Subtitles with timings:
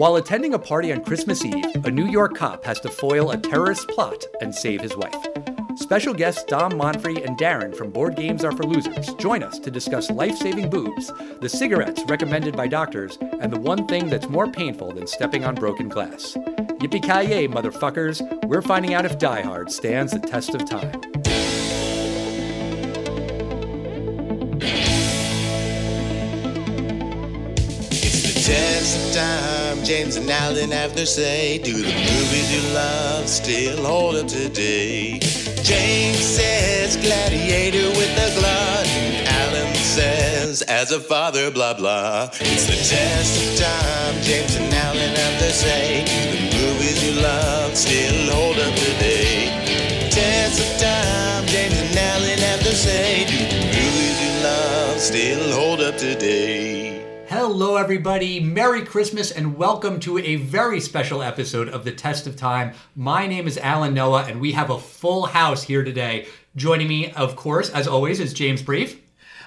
[0.00, 3.36] While attending a party on Christmas Eve, a New York cop has to foil a
[3.36, 5.14] terrorist plot and save his wife.
[5.76, 9.70] Special guests Dom Monfre and Daron from Board Games Are for Losers join us to
[9.70, 14.50] discuss life saving boobs, the cigarettes recommended by doctors, and the one thing that's more
[14.50, 16.32] painful than stepping on broken glass.
[16.80, 18.22] Yippee ki yay, motherfuckers!
[18.46, 20.98] We're finding out if Die Hard stands the test of time.
[28.50, 29.84] Test of time.
[29.84, 31.58] James and Alan have their say.
[31.58, 35.20] Do the movies you love still hold up today?
[35.62, 38.86] James says Gladiator with a glut.
[38.88, 42.28] And Alan says as a father, blah blah.
[42.40, 44.20] It's the test of time.
[44.24, 46.04] James and Alan have their say.
[46.10, 50.10] Do the movies you love still hold up today?
[50.10, 51.46] Test of time.
[51.46, 53.26] James and Alan have their say.
[53.26, 56.79] Do the movies you love still hold up today?
[57.42, 58.38] Hello, everybody.
[58.38, 62.74] Merry Christmas and welcome to a very special episode of The Test of Time.
[62.94, 66.28] My name is Alan Noah, and we have a full house here today.
[66.54, 69.00] Joining me, of course, as always, is James Brief.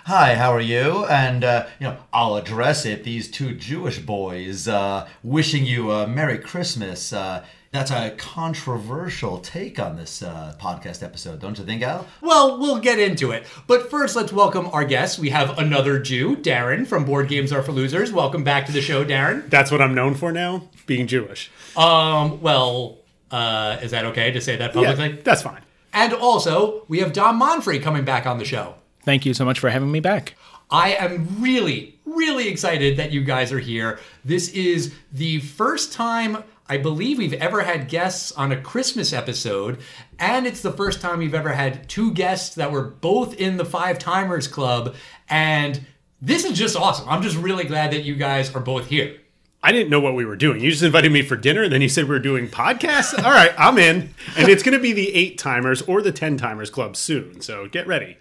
[0.05, 1.05] Hi, how are you?
[1.05, 3.03] And, uh, you know, I'll address it.
[3.03, 7.13] These two Jewish boys uh, wishing you a Merry Christmas.
[7.13, 12.05] Uh, that's a controversial take on this uh, podcast episode, don't you think, Al?
[12.21, 13.47] Well, we'll get into it.
[13.65, 15.17] But first, let's welcome our guests.
[15.17, 18.11] We have another Jew, Daron from Board Games Are for Losers.
[18.11, 19.49] Welcome back to the show, Daron.
[19.49, 21.49] That's what I'm known for now, being Jewish.
[21.75, 22.99] Um, well,
[23.31, 25.09] uh, is that okay to say that publicly?
[25.09, 25.61] Yeah, that's fine.
[25.93, 28.75] And also, we have Dom Monfre coming back on the show.
[29.01, 30.35] Thank you so much for having me back.
[30.69, 33.99] I am really, really excited that you guys are here.
[34.23, 39.79] This is the first time I believe we've ever had guests on a Christmas episode,
[40.17, 43.65] and it's the first time we've ever had two guests that were both in the
[43.65, 44.95] Five Timers Club.
[45.27, 45.85] And
[46.21, 47.09] this is just awesome.
[47.09, 49.17] I'm just really glad that you guys are both here.
[49.61, 50.61] I didn't know what we were doing.
[50.61, 53.17] You just invited me for dinner, and then you said we were doing podcasts.
[53.23, 54.13] All right, I'm in.
[54.37, 57.41] And it's going to be the eight timers or the 10 timers club soon.
[57.41, 58.17] So get ready.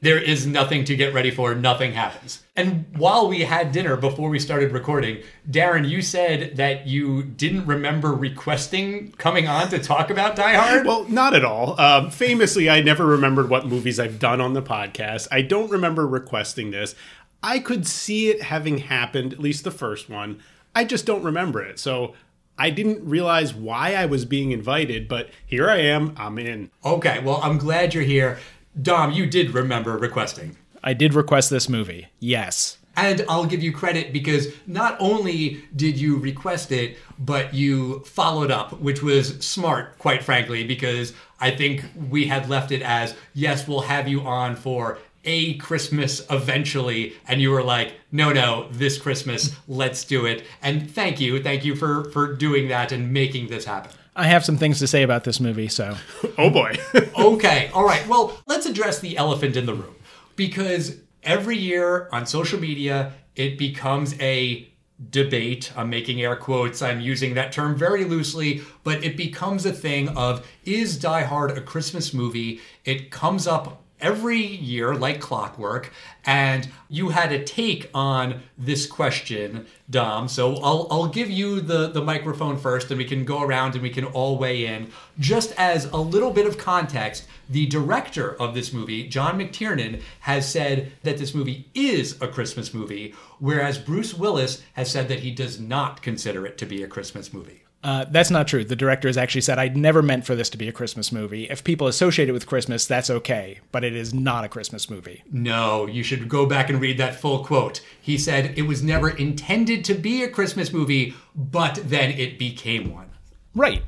[0.00, 2.42] There is nothing to get ready for, nothing happens.
[2.54, 7.66] And while we had dinner before we started recording, Daron, you said that you didn't
[7.66, 10.86] remember requesting coming on to talk about Die Hard.
[10.86, 11.78] Well, not at all.
[11.80, 15.28] Um, famously, I never remembered what movies I've done on the podcast.
[15.30, 16.94] I don't remember requesting this.
[17.42, 20.40] I could see it having happened, at least the first one.
[20.74, 21.78] I just don't remember it.
[21.78, 22.14] So
[22.58, 26.14] I didn't realize why I was being invited, but here I am.
[26.16, 26.70] I'm in.
[26.84, 28.38] Okay, well, I'm glad you're here.
[28.80, 30.56] Dom, you did remember requesting.
[30.82, 32.08] I did request this movie.
[32.20, 32.78] Yes.
[32.96, 38.50] And I'll give you credit because not only did you request it, but you followed
[38.50, 43.68] up, which was smart, quite frankly, because I think we had left it as yes,
[43.68, 47.14] we'll have you on for a Christmas eventually.
[47.28, 50.44] And you were like, no, no, this Christmas, let's do it.
[50.62, 51.42] And thank you.
[51.42, 53.92] Thank you for, for doing that and making this happen.
[54.16, 55.96] I have some things to say about this movie, so.
[56.38, 56.74] Oh boy.
[57.18, 58.06] okay, all right.
[58.08, 59.94] Well, let's address the elephant in the room
[60.34, 64.68] because every year on social media, it becomes a
[65.10, 65.72] debate.
[65.76, 70.08] I'm making air quotes, I'm using that term very loosely, but it becomes a thing
[70.10, 72.60] of is Die Hard a Christmas movie?
[72.84, 75.92] It comes up every year like clockwork
[76.24, 80.28] and you had a take on this question dom.
[80.28, 83.82] So i'll, I'll give you the, the microphone first and we can go around and
[83.82, 84.90] we can all weigh in.
[85.18, 90.50] Just as a little bit of context the director of this movie john mctiernan has
[90.50, 95.30] said that this movie is a christmas movie whereas bruce willis has said that he
[95.30, 98.64] does not consider it to be a christmas movie uh, that's not true.
[98.64, 101.44] The director has actually said, I never meant for this to be a Christmas movie.
[101.44, 105.22] If people associate it with Christmas, that's okay, but it is not a Christmas movie.
[105.30, 107.80] No, you should go back and read that full quote.
[108.00, 112.92] He said it was never intended to be a Christmas movie, but then it became
[112.92, 113.10] one.
[113.54, 113.82] Right.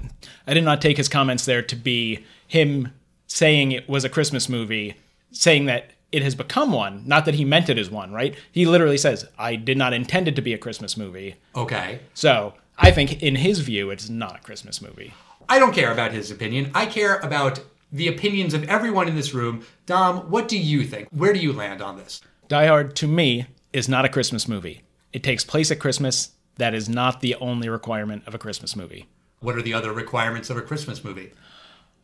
[0.46, 2.92] I did not take his comments there to be him
[3.26, 4.94] saying it was a Christmas movie,
[5.32, 8.34] saying that it has become one, not that he meant it as one, right?
[8.50, 11.34] He literally says, I did not intend it to be a Christmas movie.
[11.54, 12.00] Okay.
[12.14, 15.12] So I think, in his view, it's not a Christmas movie.
[15.48, 16.70] I don't care about his opinion.
[16.74, 17.60] I care about
[17.90, 19.64] the opinions of everyone in this room.
[19.86, 21.08] Dom, what do you think?
[21.10, 22.20] Where do you land on this?
[22.48, 24.82] Die Hard, to me, is not a Christmas movie.
[25.12, 26.32] It takes place at Christmas.
[26.56, 29.06] That is not the only requirement of a Christmas movie.
[29.40, 31.32] What are the other requirements of a Christmas movie?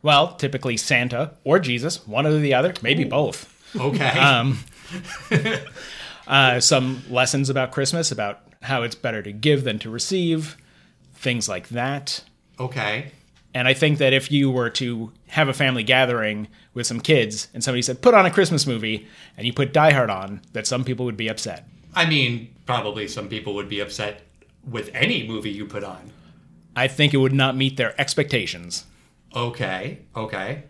[0.01, 3.09] Well, typically Santa or Jesus, one or the other, maybe Ooh.
[3.09, 3.75] both.
[3.75, 4.07] Okay.
[4.19, 4.59] um,
[6.27, 10.57] uh, some lessons about Christmas, about how it's better to give than to receive,
[11.25, 12.23] things like that.
[12.59, 13.11] Okay.
[13.55, 17.47] And I think that if you were to have a family gathering with some kids
[17.53, 20.67] and somebody said, put on a Christmas movie, and you put Die Hard on, that
[20.67, 21.67] some people would be upset.
[21.95, 24.21] I mean, probably some people would be upset
[24.69, 26.11] with any movie you put on.
[26.75, 28.85] I think it would not meet their expectations.
[29.35, 30.65] Okay, okay.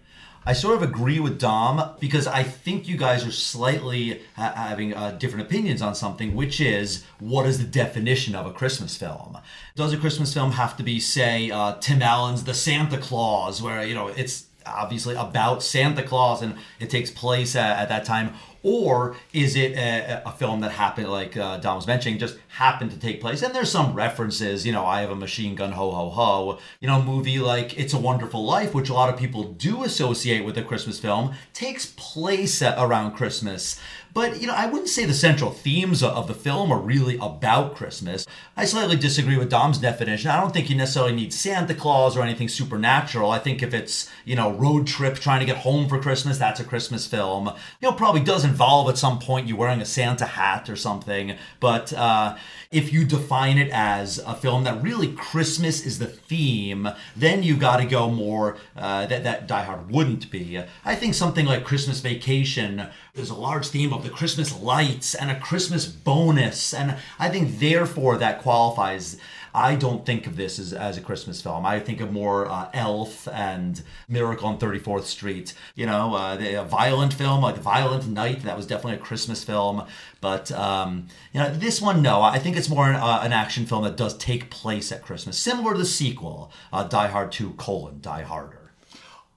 [0.47, 4.93] I sort of agree with Dom because I think you guys are slightly ha- having
[4.93, 9.39] uh, different opinions on something, which is what is the definition of a Christmas film?
[9.75, 13.83] Does a Christmas film have to be, say, uh, Tim Allen's The Santa Claus, where,
[13.83, 18.33] you know, it's obviously about Santa Claus and it takes place at, at that time?
[18.67, 22.89] Or is it a, a film that happened, like uh, Dom was mentioning, just happened
[22.89, 23.43] to take place?
[23.43, 26.59] And there's some references, you know, I have a machine gun, ho ho ho.
[26.79, 30.43] You know, movie like It's a Wonderful Life, which a lot of people do associate
[30.43, 33.79] with a Christmas film, takes place around Christmas.
[34.15, 37.75] But, you know, I wouldn't say the central themes of- the film are really about
[37.75, 38.25] Christmas.
[38.55, 40.31] I slightly disagree with Dom's definition.
[40.31, 43.29] I don't think you necessarily need Santa Claus or anything supernatural.
[43.29, 46.61] I think if it's, you know, road trip trying to get home for Christmas, that's
[46.61, 47.47] a Christmas film.
[47.81, 51.35] You know, probably does involve at some point you wearing a Santa hat or something.
[51.59, 52.37] But uh,
[52.71, 56.87] if you define it as a film that really Christmas is the theme,
[57.17, 60.63] then you've got to go more uh, that, that Die Hard wouldn't be.
[60.85, 65.31] I think something like Christmas Vacation there's a large theme of the Christmas lights and
[65.31, 66.73] a Christmas bonus.
[66.73, 69.17] And I think therefore that qualifies.
[69.53, 71.65] I don't think of this as, as a Christmas film.
[71.65, 75.53] I think of more uh, Elf and Miracle on 34th Street.
[75.75, 79.45] You know, uh, the, a violent film like Violent Night, that was definitely a Christmas
[79.45, 79.85] film.
[80.19, 82.21] But, um, you know, this one, no.
[82.21, 85.37] I think it's more an, uh, an action film that does take place at Christmas,
[85.37, 88.64] similar to the sequel, uh, Die Hard 2 colon Die Harder.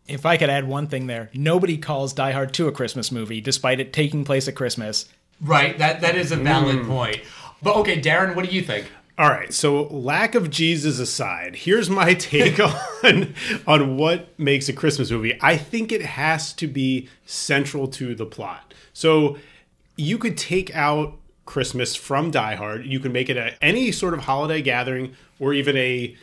[0.09, 3.41] If I could add one thing there, nobody calls Die Hard 2 a Christmas movie,
[3.41, 5.07] despite it taking place at Christmas.
[5.41, 6.89] Right, that that is a valid mm.
[6.89, 7.21] point.
[7.63, 8.91] But okay, Daron, what do you think?
[9.19, 13.35] All right, so lack of Jesus aside, here's my take on
[13.67, 15.37] on what makes a Christmas movie.
[15.41, 18.73] I think it has to be central to the plot.
[18.93, 19.37] So
[19.97, 22.87] you could take out Christmas from Die Hard.
[22.87, 26.17] You can make it a, any sort of holiday gathering or even a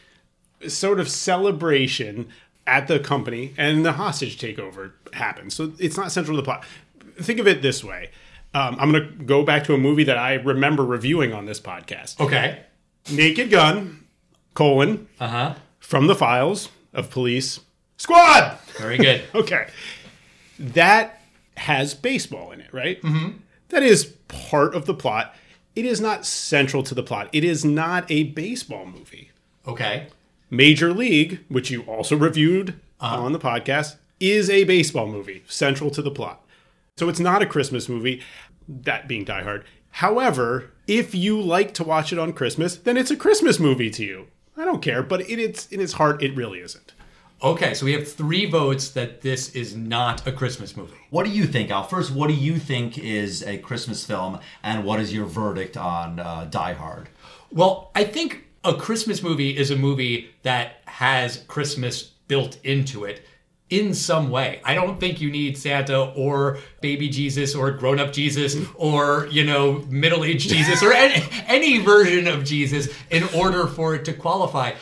[0.68, 2.30] sort of celebration
[2.68, 5.54] at the company, and the hostage takeover happens.
[5.54, 6.66] So it's not central to the plot.
[7.20, 8.10] Think of it this way.
[8.54, 11.60] Um, I'm going to go back to a movie that I remember reviewing on this
[11.60, 12.20] podcast.
[12.20, 12.62] Okay.
[13.12, 14.06] Naked Gun,
[14.54, 15.56] colon, Uh huh.
[15.80, 17.60] from the files of police
[17.98, 18.58] squad.
[18.80, 19.24] Very good.
[19.36, 19.68] Okay.
[20.58, 21.22] That
[21.58, 23.02] has baseball in it, right?
[23.02, 23.76] Mm-hmm.
[23.84, 25.36] is part of the plot.
[25.76, 27.30] It is not central to the plot.
[27.34, 29.32] It is not a baseball movie.
[29.68, 30.08] Okay.
[30.50, 36.02] Major League, which you also reviewed on the podcast, is a baseball movie, central to
[36.02, 36.44] the plot.
[36.98, 38.22] So it's not a Christmas movie,
[38.68, 39.66] that being Die Hard.
[39.92, 44.04] However, if you like to watch it on Christmas, then it's a Christmas movie to
[44.04, 44.28] you.
[44.58, 46.94] I don't care, but in its in its heart, it really isn't.
[47.44, 50.96] Okay, so we have three votes that this is not a Christmas movie.
[51.10, 51.84] What do you think, Al?
[51.84, 56.20] First, what do you think is a Christmas film, and what is your verdict on
[56.20, 57.10] uh, Die Hard?
[57.52, 63.22] Well, I think a Christmas movie is a movie that has Christmas built into it
[63.70, 64.62] in some way.
[64.64, 69.44] I don't think you need Santa or baby Jesus or grown up Jesus or, you
[69.44, 74.14] know, middle aged Jesus or any, any version of Jesus in order for it to
[74.14, 74.74] qualify.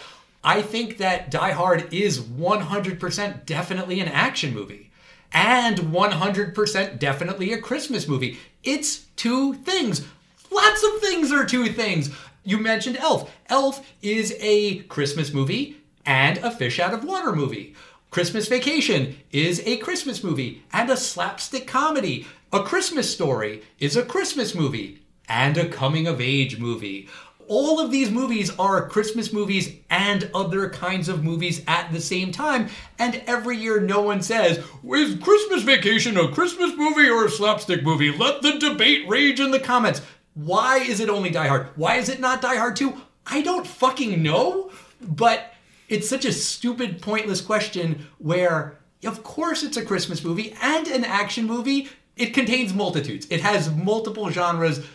[0.44, 4.91] I think that Die Hard is 100% definitely an action movie
[5.31, 8.38] and 100% definitely a Christmas movie.
[8.63, 10.06] It's two things.
[10.51, 12.12] Lots of things are two things.
[12.43, 13.33] You mentioned Elf.
[13.47, 17.73] Elf is a Christmas movie and a fish out of water movie.
[18.12, 22.27] Christmas Vacation is a Christmas movie and a slapstick comedy.
[22.51, 27.07] A Christmas Story is a Christmas movie and a coming of age movie.
[27.47, 32.31] All of these movies are Christmas movies and other kinds of movies at the same
[32.31, 32.69] time.
[33.00, 37.83] And every year, no one says, Is Christmas Vacation a Christmas movie or a slapstick
[37.83, 38.15] movie?
[38.15, 40.01] Let the debate rage in the comments.
[40.33, 41.67] Why is it only Die Hard?
[41.75, 42.93] Why is it not Die Hard 2?
[43.27, 44.71] I don't fucking know,
[45.01, 45.53] but
[45.89, 51.05] it's such a stupid, pointless question where, of course, it's a Christmas movie and an
[51.05, 51.89] action movie.
[52.15, 54.85] It contains multitudes, it has multiple genres.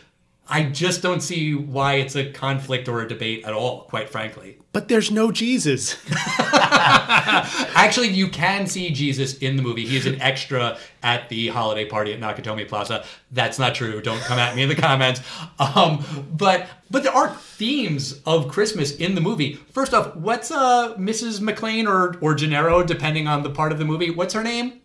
[0.50, 4.58] I just don't see why it's a conflict or a debate at all, quite frankly.
[4.72, 5.96] But there's no Jesus.
[6.40, 9.84] Actually, you can see Jesus in the movie.
[9.84, 13.04] He's an extra at the holiday party at Nakatomi Plaza.
[13.30, 14.00] That's not true.
[14.00, 15.20] Don't come at me in the comments.
[15.58, 19.54] Um, but but there are themes of Christmas in the movie.
[19.54, 21.40] First off, what's uh, Mrs.
[21.40, 24.10] McClane or or Gennaro, depending on the part of the movie?
[24.10, 24.80] What's her name?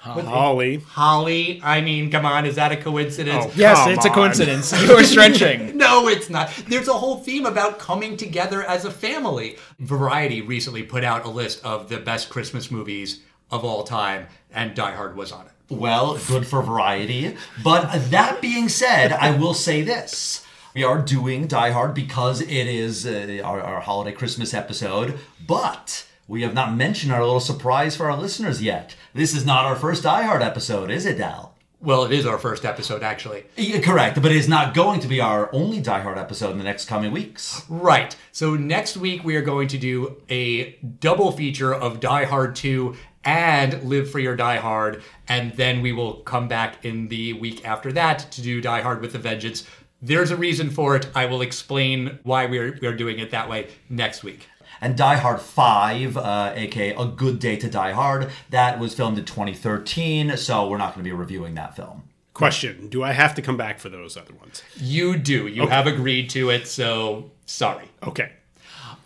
[0.00, 0.76] Holly.
[0.76, 1.60] Holly.
[1.62, 3.46] I mean, come on, is that a coincidence?
[3.48, 3.52] Oh.
[3.56, 4.72] Yes, Come it's a coincidence.
[4.86, 5.76] You are stretching.
[5.86, 6.50] No, it's not.
[6.68, 9.56] There's a whole theme about coming together as a family.
[9.78, 14.74] Variety recently put out a list of the best Christmas movies of all time, and
[14.74, 15.52] Die Hard was on it.
[15.68, 17.36] Well, good for variety.
[17.62, 20.44] But that being said, I will say this.
[20.74, 26.06] We are doing Die Hard because it is uh, our, our holiday Christmas episode, but
[26.28, 28.96] we have not mentioned our little surprise for our listeners yet.
[29.14, 31.54] This is not our first Die Hard episode, is it, Dal?
[31.80, 33.44] Well, it is our first episode, actually.
[33.56, 36.58] Yeah, correct, but it is not going to be our only Die Hard episode in
[36.58, 37.62] the next coming weeks.
[37.68, 38.16] Right.
[38.32, 42.96] So next week we are going to do a double feature of Die Hard 2
[43.24, 47.64] and Live Free or Die Hard, and then we will come back in the week
[47.64, 49.64] after that to do Die Hard with a Vengeance.
[50.02, 51.08] There's a reason for it.
[51.14, 54.48] I will explain why we are, we are doing it that way next week.
[54.80, 59.18] And Die Hard 5, uh, aka A Good Day to Die Hard, that was filmed
[59.18, 62.02] in 2013, so we're not going to be reviewing that film.
[62.34, 64.62] Question: Do I have to come back for those other ones?
[64.76, 65.46] You do.
[65.46, 67.88] You have agreed to it, so sorry.
[68.06, 68.32] Okay.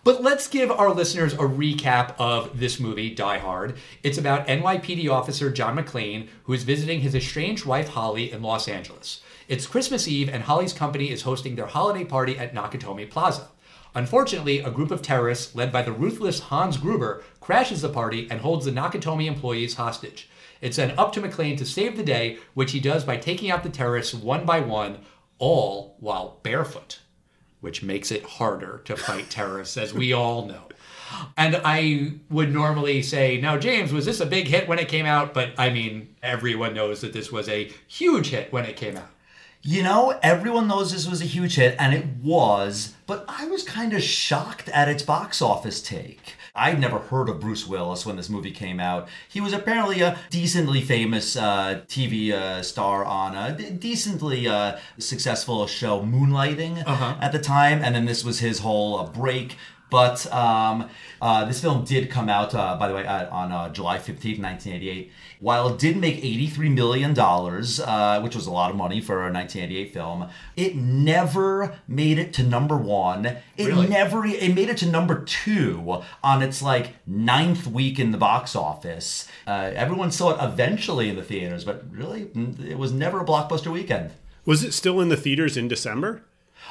[0.02, 3.76] But let's give our listeners a recap of this movie, Die Hard.
[4.02, 8.66] It's about NYPD officer John McClane, who is visiting his estranged wife Holly in Los
[8.66, 9.20] Angeles.
[9.46, 13.48] It's Christmas Eve, and Holly's company is hosting their holiday party at Nakatomi Plaza.
[13.94, 18.40] Unfortunately, a group of terrorists led by the ruthless Hans Gruber crashes the party and
[18.40, 20.28] holds the Nakatomi employees hostage.
[20.60, 23.62] It's then up to McClane to save the day, which he does by taking out
[23.62, 24.98] the terrorists one by one,
[25.38, 27.00] all while barefoot
[27.60, 30.62] which makes it harder to fight terrorists, as we all know.
[31.36, 35.06] And I would normally say, now, James, was this a big hit when it came
[35.06, 35.34] out?
[35.34, 39.08] But I mean, everyone knows that this was a huge hit when it came out.
[39.62, 43.62] You know, everyone knows this was a huge hit, and it was, but I was
[43.62, 46.34] kind of shocked at its box office take.
[46.54, 49.06] I'd never heard of Bruce Willis when this movie came out.
[49.28, 54.78] He was apparently a decently famous uh, TV uh, star on a d- decently uh,
[54.96, 56.82] successful show, Moonlighting,
[57.20, 59.58] at the time, and then this was his whole uh, break.
[59.90, 60.88] But um,
[61.20, 64.40] uh, this film did come out, uh, by the way, uh, on uh, July 15th,
[64.40, 65.12] 1988.
[65.40, 69.32] While it did make $83 million, uh, which was a lot of money for a
[69.32, 73.24] 1988 film, it never made it to number one.
[73.56, 73.88] It Really?
[73.88, 78.54] never, it made it to number two on its like ninth week in the box
[78.54, 79.26] office.
[79.46, 82.30] Uh, everyone saw it eventually in the theaters, but really,
[82.68, 84.10] it was never a blockbuster weekend.
[84.44, 86.22] Was it still in the theaters in December?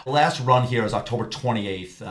[0.09, 2.05] The last run here is October 28th, uh,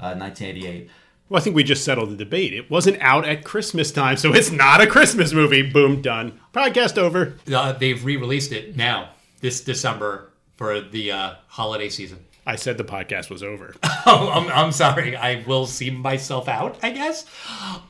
[0.00, 0.88] uh, 1988.
[1.28, 2.54] Well, I think we just settled the debate.
[2.54, 5.60] It wasn't out at Christmas time, so it's not a Christmas movie.
[5.60, 6.40] Boom, done.
[6.54, 7.36] Podcast over.
[7.52, 9.10] Uh, they've re released it now,
[9.42, 12.24] this December, for the uh, holiday season.
[12.46, 13.74] I said the podcast was over.
[14.06, 15.16] Oh, I'm, I'm sorry.
[15.16, 17.24] I will see myself out, I guess.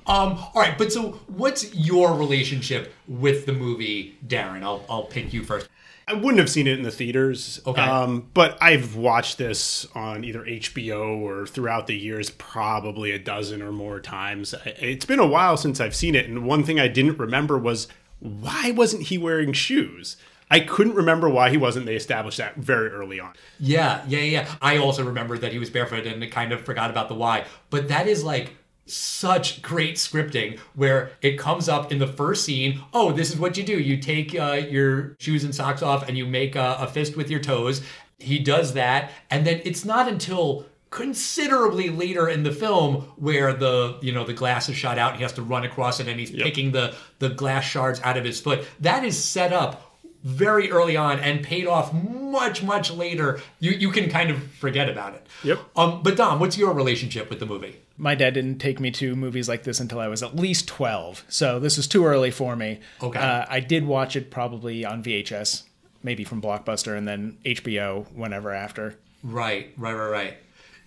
[0.07, 4.63] Um, all right, but so what's your relationship with the movie, Daron?
[4.63, 5.69] I'll, I'll pick you first.
[6.07, 7.61] I wouldn't have seen it in the theaters.
[7.67, 7.81] Okay.
[7.81, 13.63] Um, but I've watched this on either HBO or throughout the years, probably a dozen
[13.63, 14.55] or more times.
[14.65, 16.27] It's been a while since I've seen it.
[16.29, 17.89] And one thing I didn't remember was
[18.21, 20.17] why wasn't he wearing shoes?
[20.51, 21.87] I couldn't remember why he wasn't.
[21.87, 23.33] They established that very early on.
[23.59, 24.55] Yeah, yeah, yeah.
[24.61, 27.47] I also remembered that he was barefoot and kind of forgot about the why.
[27.71, 28.55] But that is like
[28.87, 32.81] such great scripting where it comes up in the first scene.
[32.93, 33.79] Oh, this is what you do.
[33.79, 37.31] You take uh, your shoes and socks off and you make a, a fist with
[37.31, 37.83] your toes.
[38.19, 39.11] He does that.
[39.31, 44.33] And then it's not until considerably later in the film where the you know the
[44.33, 46.95] glass is shot out and he has to run across it and he's picking the
[47.19, 49.94] the glass shards out of his foot that is set up
[50.25, 54.89] very early on and paid off much much later you you can kind of forget
[54.89, 55.59] about it Yep.
[55.77, 59.15] um but dom what's your relationship with the movie My dad didn't take me to
[59.15, 62.57] movies like this until I was at least 12, so this was too early for
[62.57, 62.81] me.
[63.01, 63.21] Okay.
[63.21, 65.63] Uh, I did watch it probably on VHS,
[66.03, 68.97] maybe from Blockbuster, and then HBO whenever after.
[69.23, 70.35] right right right right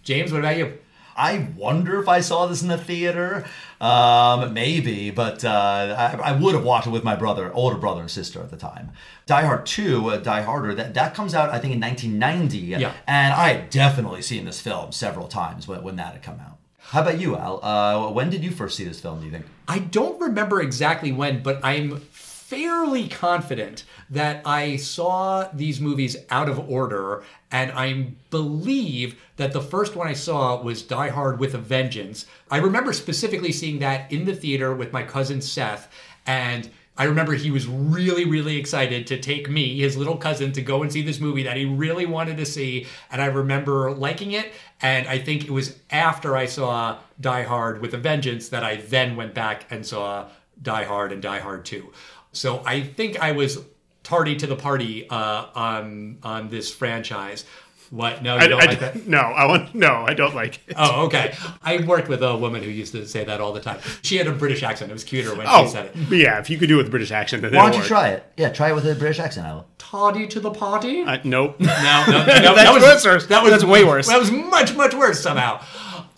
[0.03, 0.77] james what about you
[1.17, 3.45] I wonder if I saw this in the theater.
[3.81, 8.01] Um, maybe, but uh, I, I would have watched it with my brother, older brother
[8.01, 8.91] and sister at the time.
[9.25, 12.57] Die Hard 2, uh, Die Harder, that, that comes out, I think, in 1990.
[12.57, 12.93] Yeah.
[13.05, 16.57] And I had definitely seen this film several times when, when that had come out.
[16.79, 17.63] How about you, Al?
[17.63, 19.45] Uh, when did you first see this film, do you think?
[19.67, 22.01] I don't remember exactly when, but I'm
[22.47, 29.61] fairly confident that I saw these movies out of order, and I believe that the
[29.61, 32.25] first one I saw was Die Hard with a Vengeance.
[32.49, 35.91] I remember specifically seeing that in the theater with my cousin Seth,
[36.25, 40.61] and I remember he was really, really excited to take me, his little cousin, to
[40.61, 42.87] go and see this movie that he really wanted to see.
[43.11, 44.51] And I remember liking it.
[44.81, 48.77] And I think it was after I saw Die Hard with a Vengeance that I
[48.77, 51.93] then went back and saw Die Hard and Die Hard 2.
[52.37, 53.59] So I think I was
[54.03, 57.45] tardy to the party uh, on on this franchise.
[57.89, 58.21] What?
[58.21, 59.07] No, you I, don't I- like that?
[59.07, 60.75] no, I want no, I don't like it.
[60.77, 61.33] Oh, okay.
[61.63, 63.79] I worked with a woman who used to say that all the time.
[64.01, 64.91] She had a British accent.
[64.91, 65.93] It was cuter when Oh, she said it.
[66.09, 66.37] But yeah.
[66.39, 67.87] If you could do it with a British accent, then Why don't you work.
[67.87, 68.23] try it?
[68.35, 69.63] Yeah, try it with a British accent, Isla.
[69.77, 71.03] Toddy to the party?
[71.03, 71.57] Uh, nope.
[71.61, 73.25] No, no, no, that was worse.
[73.27, 74.07] That was That's way worse.
[74.07, 75.63] That was much, much worse somehow.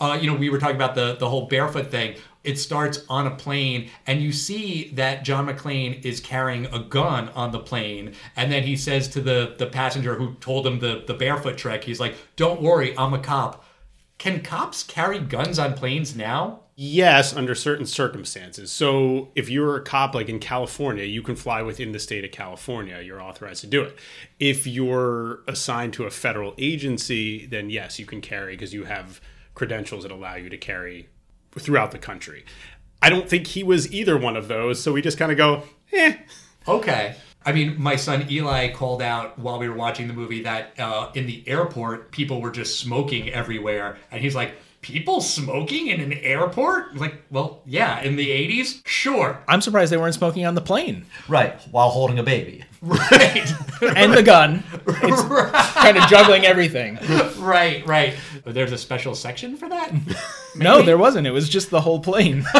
[0.00, 2.16] Uh, you know, we were talking about the the whole barefoot thing.
[2.42, 7.28] It starts on a plane, and you see that John McClane is carrying a gun
[7.30, 11.04] on the plane, and then he says to the the passenger who told him the
[11.06, 13.64] the barefoot trick, he's like, "Don't worry, I'm a cop."
[14.16, 16.60] Can cops carry guns on planes now?
[16.76, 18.72] Yes, under certain circumstances.
[18.72, 22.30] So, if you're a cop like in California, you can fly within the state of
[22.30, 23.00] California.
[23.02, 23.98] You're authorized to do it.
[24.38, 29.20] If you're assigned to a federal agency, then yes, you can carry because you have
[29.54, 31.08] credentials that allow you to carry
[31.58, 32.44] throughout the country.
[33.02, 35.62] I don't think he was either one of those, so we just kind of go,
[35.92, 36.16] eh.
[36.68, 37.16] Okay.
[37.44, 41.10] I mean, my son Eli called out while we were watching the movie that uh,
[41.14, 43.96] in the airport, people were just smoking everywhere.
[44.10, 44.52] And he's like,
[44.82, 46.96] People smoking in an airport?
[46.96, 48.80] Like, well, yeah, in the 80s?
[48.86, 49.38] Sure.
[49.46, 51.04] I'm surprised they weren't smoking on the plane.
[51.28, 52.64] Right, while holding a baby.
[52.82, 53.46] Right.
[53.96, 54.62] And the gun.
[54.86, 55.22] It's
[55.72, 56.98] kind of juggling everything.
[57.38, 58.14] right, right.
[58.44, 59.92] But there's a special section for that?
[60.56, 61.28] No, there wasn't.
[61.28, 62.42] It was just the whole plane.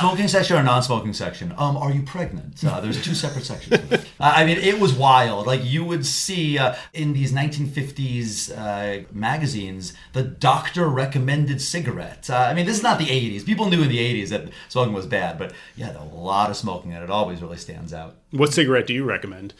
[0.00, 1.54] Smoking section or non-smoking section?
[1.56, 2.64] Um, are you pregnant?
[2.64, 3.92] Uh, there's two separate sections.
[3.92, 5.46] Uh, I mean, it was wild.
[5.46, 12.28] Like you would see uh, in these 1950s uh, magazines, the doctor recommended cigarette.
[12.28, 13.46] Uh, I mean, this is not the 80s.
[13.46, 16.92] People knew in the 80s that smoking was bad, but yeah, a lot of smoking,
[16.92, 18.16] and it always really stands out.
[18.30, 19.54] What cigarette do you recommend?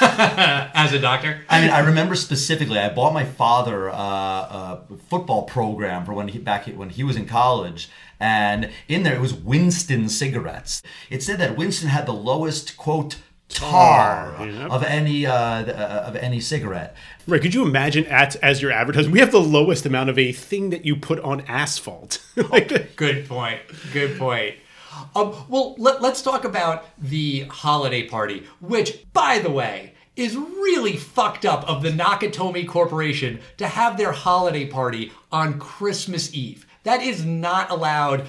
[0.00, 1.40] As a doctor?
[1.48, 2.78] I mean, I remember specifically.
[2.78, 7.16] I bought my father uh, a football program for when he back when he was
[7.16, 7.88] in college,
[8.20, 10.82] and in there it was Winston cigarettes.
[11.10, 13.16] It said that Winston had the lowest quote
[13.48, 14.70] tar, Tar, yep.
[14.70, 16.94] of any uh, uh, of any cigarette.
[17.26, 17.40] Right?
[17.40, 20.70] Could you imagine at, as your advertisement, we have the lowest amount of a thing
[20.70, 22.24] that you put on asphalt.
[22.50, 23.60] like, Good point.
[23.92, 24.56] Good point.
[25.14, 30.96] Um, well, let, let's talk about the holiday party, which, by the way, is really
[30.96, 36.66] fucked up of the Nakatomi Corporation to have their holiday party on Christmas Eve.
[36.84, 38.26] That is not allowed.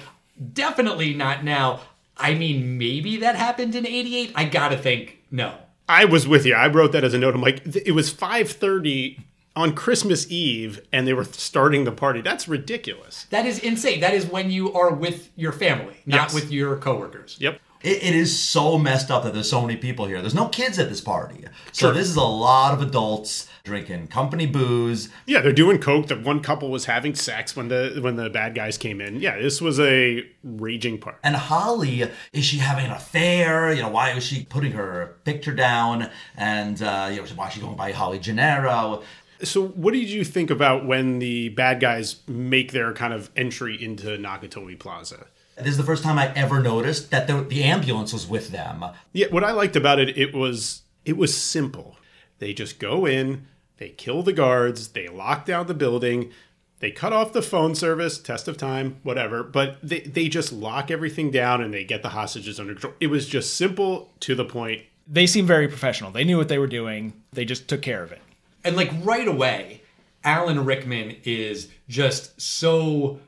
[0.52, 1.80] Definitely not now.
[2.16, 4.32] I mean, maybe that happened in '88.
[4.34, 5.56] I gotta think no.
[5.88, 6.54] I was with you.
[6.54, 7.34] I wrote that as a note.
[7.34, 9.18] I'm like, it was 5:30
[9.56, 12.20] on Christmas Eve, and they were starting the party.
[12.20, 13.26] That's ridiculous.
[13.30, 14.00] That is insane.
[14.00, 16.34] That is when you are with your family, not Yes.
[16.34, 17.36] with your coworkers.
[17.38, 17.60] Yep.
[17.82, 20.20] It, it is so messed up that there's so many people here.
[20.22, 21.94] There's no kids at this party, so Sure.
[21.94, 25.08] this is a lot of adults drinking company booze.
[25.26, 26.06] Yeah, they're doing coke.
[26.08, 29.20] The one couple was having sex when the when the bad guys came in.
[29.20, 31.18] Yeah, this was a raging party.
[31.22, 33.70] And Holly, is she having an affair?
[33.72, 36.08] You know, why is she putting her picture down?
[36.36, 39.02] And uh, you know, why is she going by Holly Gennaro?
[39.44, 43.82] So, what did you think about when the bad guys make their kind of entry
[43.82, 45.26] into Nakatomi Plaza?
[45.56, 48.84] This is the first time I ever noticed that the, the ambulance was with them.
[49.12, 51.96] Yeah, what I liked about it, it was it was simple.
[52.38, 56.32] They just go in, they kill the guards, they lock down the building,
[56.80, 60.90] they cut off the phone service, test of time, whatever, but they, they just lock
[60.90, 62.94] everything down and they get the hostages under control.
[63.00, 64.82] It was just simple to the point.
[65.06, 66.10] They seemed very professional.
[66.10, 67.14] They knew what they were doing.
[67.32, 68.20] They just took care of it.
[68.64, 69.82] And like right away
[70.24, 73.20] alan rickman is just so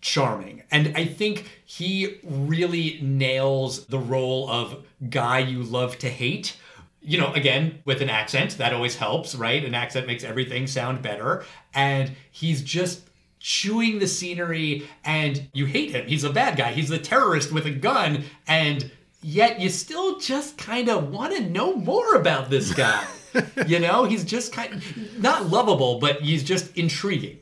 [0.00, 0.62] charming.
[0.70, 6.56] And i think he really nails the role of guy you love to hate.
[7.00, 9.64] You know again with an accent that always helps right?
[9.64, 11.44] An accent makes everything sound better.
[11.74, 16.06] And he's just chewing the scenery and you hate him.
[16.06, 16.72] He's a bad guy.
[16.72, 18.24] He's the terrorist with a gun.
[18.46, 23.04] And yet you still just kind of want to know more about this guy
[23.66, 27.38] you know he's just kind of not lovable but he's just intriguing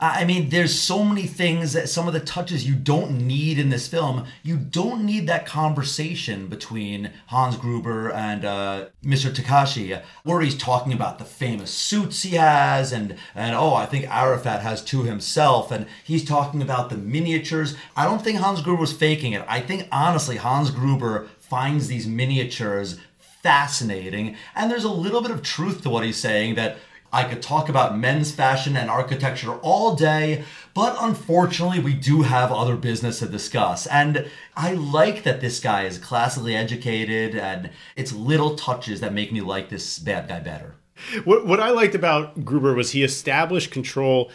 [0.00, 3.70] I mean, there's so many things that some of the touches you don't need in
[3.70, 4.26] this film.
[4.42, 9.32] You don't need that conversation between Hans Gruber and uh, Mr.
[9.34, 14.06] Takashi, where he's talking about the famous suits he has, and and oh, I think
[14.08, 17.76] Arafat has two himself, and he's talking about the miniatures.
[17.96, 19.44] I don't think Hans Gruber was faking it.
[19.48, 22.98] I think honestly, Hans Gruber finds these miniatures
[23.44, 26.78] fascinating, and there's a little bit of truth to what he's saying that.
[27.12, 30.42] I could talk about men's fashion and architecture all day,
[30.74, 33.86] but unfortunately, we do have other business to discuss.
[33.86, 39.30] And I like that this guy is classically educated, and it's little touches that make
[39.30, 40.74] me like this bad guy better.
[41.22, 44.32] What, what I liked about Gruber was he established control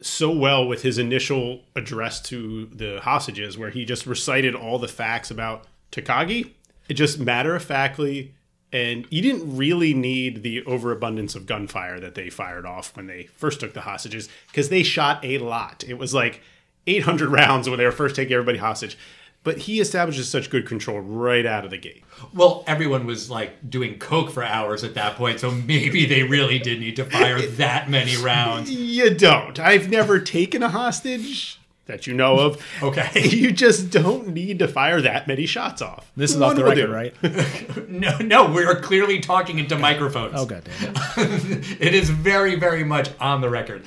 [0.00, 4.86] so well with his initial address to the hostages, where he just recited all the
[4.86, 6.52] facts about Takagi.
[6.88, 8.34] It just matter of factly
[8.72, 13.24] And you didn't really need the overabundance of gunfire that they fired off when they
[13.34, 15.82] first took the hostages because they shot a lot.
[15.86, 16.40] It was like
[16.86, 18.96] 800 rounds when they were first taking everybody hostage.
[19.42, 22.04] But he establishes such good control right out of the gate.
[22.34, 26.58] Well, everyone was like doing coke for hours at that point, so maybe they really
[26.58, 28.70] did need to fire that many rounds.
[28.70, 29.58] You don't.
[29.58, 31.59] I've never taken a hostage
[31.90, 32.64] that you know of.
[32.82, 33.10] Okay.
[33.40, 36.10] You just don't need to fire that many shots off.
[36.16, 36.92] This is One off the record, do.
[36.92, 37.14] right?
[37.88, 40.34] No, no, we are clearly talking into microphones.
[40.36, 41.80] Oh god damn it.
[41.80, 43.84] it is very, very much on the record.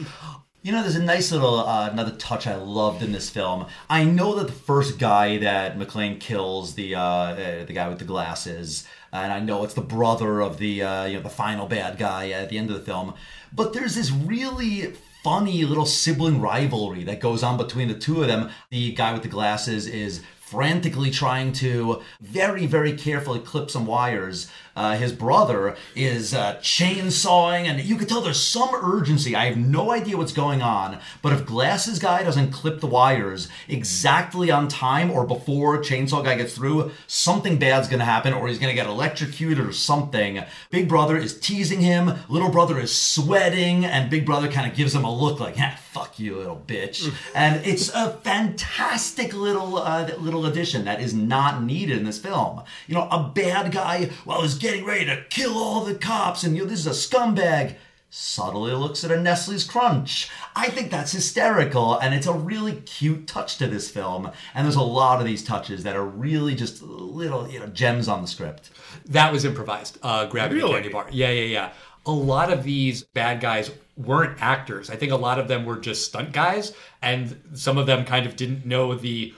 [0.61, 3.65] You know, there's a nice little uh, another touch I loved in this film.
[3.89, 7.99] I know that the first guy that McClane kills, the uh, uh, the guy with
[7.99, 11.67] the glasses, and I know it's the brother of the uh, you know the final
[11.67, 13.13] bad guy at the end of the film.
[13.51, 18.27] But there's this really funny little sibling rivalry that goes on between the two of
[18.27, 18.49] them.
[18.69, 24.51] The guy with the glasses is frantically trying to very very carefully clip some wires
[24.75, 29.35] uh, his brother is uh, chainsawing and you can tell there's some urgency.
[29.35, 33.49] I have no idea what's going on but if glasses guy doesn't clip the wires
[33.67, 38.59] exactly on time or before chainsaw guy gets through something bad's gonna happen or he's
[38.59, 40.43] gonna get electrocuted or something.
[40.71, 44.95] Big brother is teasing him little brother is sweating and big brother kind of gives
[44.95, 47.13] him a look like yeah fuck you little bitch.
[47.35, 52.63] And it's a fantastic little uh, little addition that is not needed in this film.
[52.87, 56.55] You know a bad guy well is getting ready to kill all the cops and
[56.55, 57.75] you know this is a scumbag
[58.09, 60.29] subtly looks at a Nestle's Crunch.
[60.55, 64.29] I think that's hysterical, and it's a really cute touch to this film.
[64.53, 68.07] And there's a lot of these touches that are really just little, you know, gems
[68.07, 68.69] on the script.
[69.07, 69.97] That was improvised.
[70.03, 71.07] Uh, grabbing the candy bar.
[71.11, 71.71] Yeah, yeah, yeah.
[72.05, 74.91] A lot of these bad guys weren't actors.
[74.91, 76.71] I think a lot of them were just stunt guys,
[77.01, 79.33] and some of them kind of didn't know the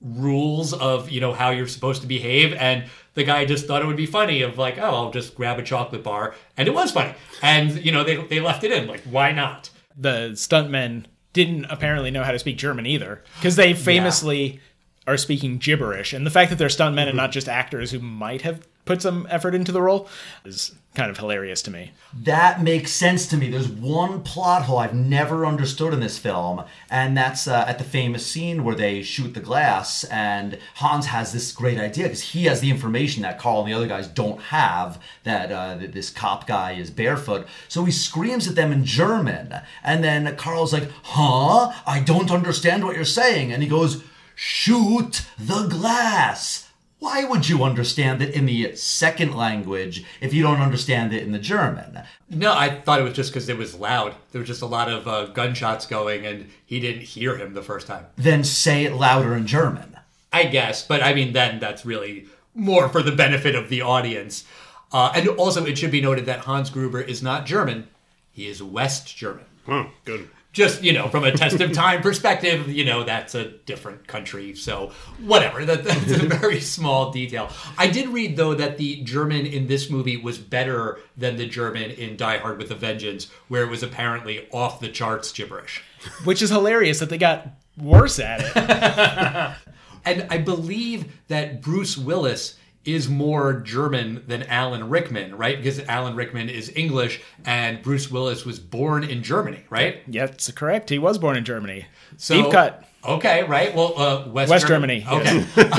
[0.00, 2.52] rules of you know how you're supposed to behave.
[2.54, 2.84] And
[3.14, 5.62] the guy just thought it would be funny of like oh i'll just grab a
[5.62, 6.34] chocolate bar.
[6.56, 7.14] And it was funny.
[7.42, 8.86] And you know they, they left it in.
[8.86, 9.70] Like why not?
[9.96, 14.60] The stuntmen didn't apparently know how to speak German either because they famously
[15.06, 17.16] are speaking gibberish, and the fact that they're stuntmen and mm-hmm.
[17.16, 20.08] not just actors who might have put some effort into the role
[20.44, 21.92] is kind of hilarious to me.
[22.12, 23.48] That makes sense to me.
[23.48, 27.84] There's one plot hole I've never understood in this film, and that's uh, at the
[27.84, 32.44] famous scene where they shoot the glass, and Hans has this great idea because he
[32.46, 36.10] has the information that Carl and the other guys don't have that uh, that this
[36.10, 37.46] cop guy is barefoot.
[37.68, 41.72] So he screams at them in German, and then Carl's like, "Huh?
[41.86, 44.02] I don't understand what you're saying," and he goes,
[44.34, 46.69] "Shoot the glass."
[47.00, 51.32] Why would you understand it in the second language if you don't understand it in
[51.32, 52.02] the German?
[52.28, 54.88] no i thought it was just because it was loud there was just a lot
[54.88, 58.94] of uh, gunshots going and he didn't hear him the first time Then say it
[58.94, 59.96] louder in German.
[60.32, 64.44] I guess, but I mean, then that's really more for the benefit of the audience.
[64.92, 67.88] Uh, and also, it should be noted that Hans Gruber is not German;
[68.30, 69.46] he is West German.
[69.66, 70.30] Oh, good.
[70.52, 74.54] Just you know, from a test of time perspective, you know that's a different country.
[74.54, 74.90] So
[75.24, 77.50] whatever, that, that's a very small detail.
[77.78, 81.92] I did read though that the German in this movie was better than the German
[81.92, 85.84] in Die Hard with a Vengeance, where it was apparently off the charts gibberish.
[86.24, 89.56] Which is hilarious that they got worse at it.
[90.04, 95.56] And I believe that Bruce Willis is more German than Alan Rickman, right?
[95.56, 100.02] Because Alan Rickman is English and Bruce Willis was born in Germany, right?
[100.06, 100.88] yeah, it's correct.
[100.88, 101.86] He was born in Germany.
[102.16, 102.84] So, Deep cut.
[103.04, 103.74] Okay, right.
[103.74, 105.00] Well, uh, West, West Germany.
[105.00, 105.70] Germany, Okay.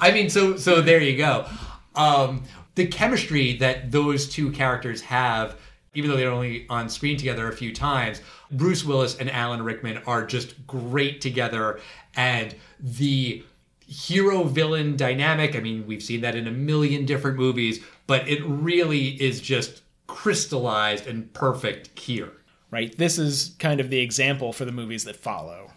[0.00, 1.46] I mean, so so there you go.
[1.94, 2.42] Um,
[2.74, 5.56] the chemistry that those two characters have,
[5.94, 10.02] even though they're only on screen together a few times, Bruce Willis and Alan Rickman
[10.06, 11.80] are just great together,
[12.14, 13.42] and the
[13.86, 15.54] hero villain dynamic.
[15.56, 19.82] I mean, we've seen that in a million different movies, but it really is just
[20.06, 22.32] crystallized and perfect here.
[22.70, 22.96] Right.
[22.98, 25.70] This is kind of the example for the movies that follow.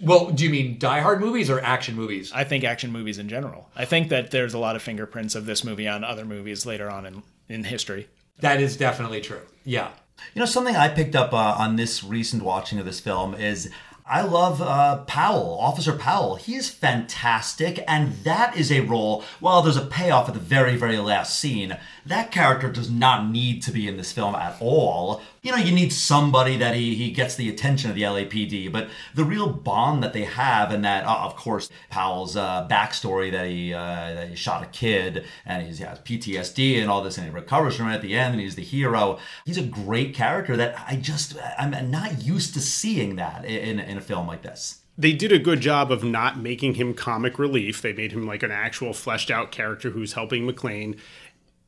[0.00, 2.30] Well, do you mean Die Hard movies or action movies?
[2.32, 3.68] I think action movies in general.
[3.74, 6.88] I think that there's a lot of fingerprints of this movie on other movies later
[6.88, 8.08] on in, in history.
[8.38, 9.40] That is definitely true.
[9.64, 9.90] Yeah.
[10.34, 13.70] You know, something I picked up uh, on this recent watching of this film is
[14.08, 16.36] I love uh, Powell, Officer Powell.
[16.36, 19.22] He is fantastic, and that is a role.
[19.38, 23.62] While there's a payoff at the very, very last scene, that character does not need
[23.64, 25.20] to be in this film at all.
[25.42, 28.88] You know, you need somebody that he, he gets the attention of the LAPD, but
[29.14, 33.46] the real bond that they have, and that, uh, of course, Powell's uh, backstory that
[33.46, 37.26] he, uh, that he shot a kid and he has PTSD and all this, and
[37.26, 39.18] he recovers from it at the end, and he's the hero.
[39.44, 43.96] He's a great character that I just, I'm not used to seeing that in, in
[43.96, 44.80] a film like this.
[45.00, 47.80] They did a good job of not making him comic relief.
[47.80, 50.98] They made him like an actual fleshed out character who's helping McClane.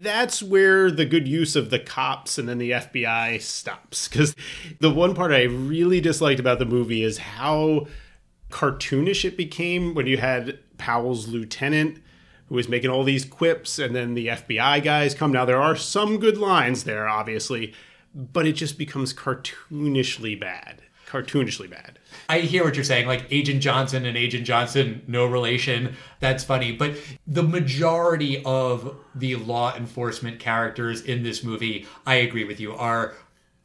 [0.01, 4.09] That's where the good use of the cops and then the FBI stops.
[4.09, 4.35] Because
[4.81, 7.87] the one part I really disliked about the movie is how
[8.51, 12.01] cartoonish it became when you had Powell's lieutenant
[12.47, 15.31] who was making all these quips, and then the FBI guys come.
[15.31, 17.73] Now, there are some good lines there, obviously,
[18.13, 20.83] but it just becomes cartoonishly bad.
[21.07, 22.00] Cartoonishly bad.
[22.31, 25.97] I hear what you're saying, like Agent Johnson and Agent Johnson, no relation.
[26.21, 26.71] That's funny.
[26.71, 26.95] But
[27.27, 33.15] the majority of the law enforcement characters in this movie, I agree with you, are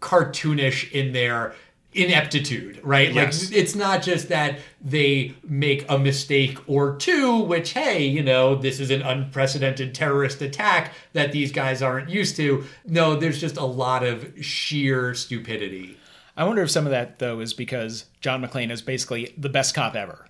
[0.01, 1.54] cartoonish in their
[1.93, 3.13] ineptitude, right?
[3.13, 3.49] Yes.
[3.49, 8.56] Like it's not just that they make a mistake or two, which hey, you know,
[8.56, 12.63] this is an unprecedented terrorist attack that these guys aren't used to.
[12.84, 15.99] No, there's just a lot of sheer stupidity.
[16.38, 19.74] I wonder if some of that though is because John McClane is basically the best
[19.74, 20.28] cop ever.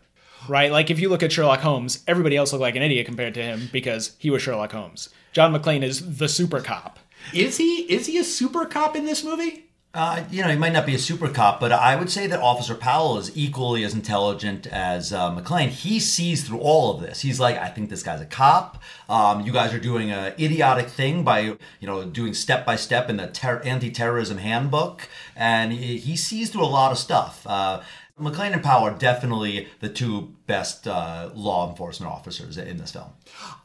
[0.47, 0.71] Right?
[0.71, 3.43] Like if you look at Sherlock Holmes, everybody else looked like an idiot compared to
[3.43, 5.09] him because he was Sherlock Holmes.
[5.33, 6.99] John McClane is the super cop.
[7.33, 9.64] Is he is he a super cop in this movie?
[9.95, 12.41] Uh, you know, he might not be a super cop, but I would say that
[12.41, 15.69] Officer Powell is equally as intelligent as uh, McClane.
[15.69, 17.21] He sees through all of this.
[17.21, 18.83] He's like, I think this guy's a cop.
[19.07, 23.09] Um, you guys are doing an idiotic thing by, you know, doing step by step
[23.09, 27.47] in the ter- anti-terrorism handbook, and he, he sees through a lot of stuff.
[27.47, 27.81] Uh,
[28.19, 33.09] McClane and Powell are definitely the two best uh, law enforcement officers in this film.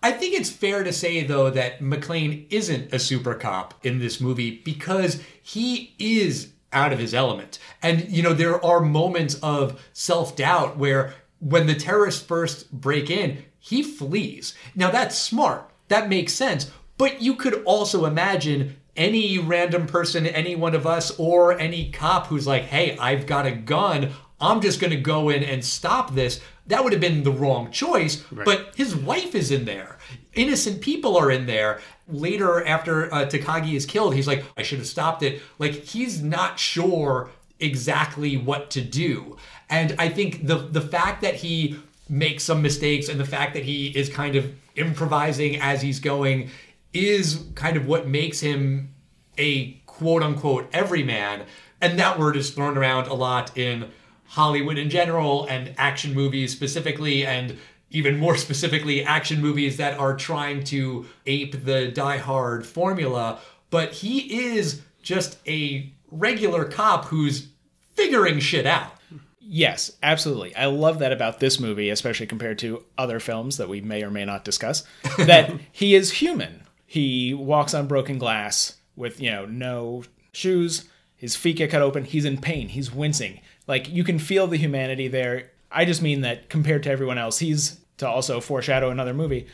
[0.03, 4.21] I think it's fair to say, though, that McClane isn't a super cop in this
[4.21, 7.61] movie because he is out of his element.
[7.81, 13.09] And, you know, there are moments of self doubt where when the terrorists first break
[13.09, 14.55] in, he flees.
[14.75, 15.71] Now, that's smart.
[15.89, 16.71] That makes sense.
[16.99, 22.27] But you could also imagine any random person, any one of us, or any cop
[22.27, 24.11] who's like, hey, I've got a gun.
[24.41, 26.41] I'm just going to go in and stop this.
[26.67, 28.25] That would have been the wrong choice.
[28.45, 29.99] But his wife is in there.
[30.35, 31.81] Innocent people are in there.
[32.09, 35.43] Later, after uh, Takagi is killed, he's like, I should have stopped it.
[35.59, 39.37] Like, he's not sure exactly what to do.
[39.69, 43.63] And I think the the fact that he makes some mistakes and the fact that
[43.63, 46.51] he is kind of improvising as he's going
[46.93, 48.93] is kind of what makes him
[49.39, 51.45] a quote unquote everyman.
[51.81, 53.91] And that word is thrown around a lot in
[54.31, 57.59] Hollywood in general and action movies specifically, and
[57.91, 63.41] even more specifically, action movies that are trying to ape the Die Hard formula.
[63.71, 67.49] But he is just a regular cop who's
[67.95, 68.93] figuring shit out.
[69.41, 70.55] Yes, absolutely.
[70.55, 74.11] I love that about this movie, especially compared to other films that we may or
[74.11, 74.85] may not discuss,
[75.19, 76.63] that he is human.
[76.87, 80.89] He walks on broken glass with, you know, no shoes.
[81.17, 82.05] His feet get cut open.
[82.05, 82.69] He's in pain.
[82.69, 83.41] He's wincing.
[83.67, 85.51] Like you can feel the humanity there.
[85.71, 89.47] I just mean that compared to everyone else, he's to also foreshadow another movie.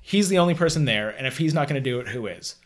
[0.00, 2.56] He's the only person there, and if he's not going to do it, who is?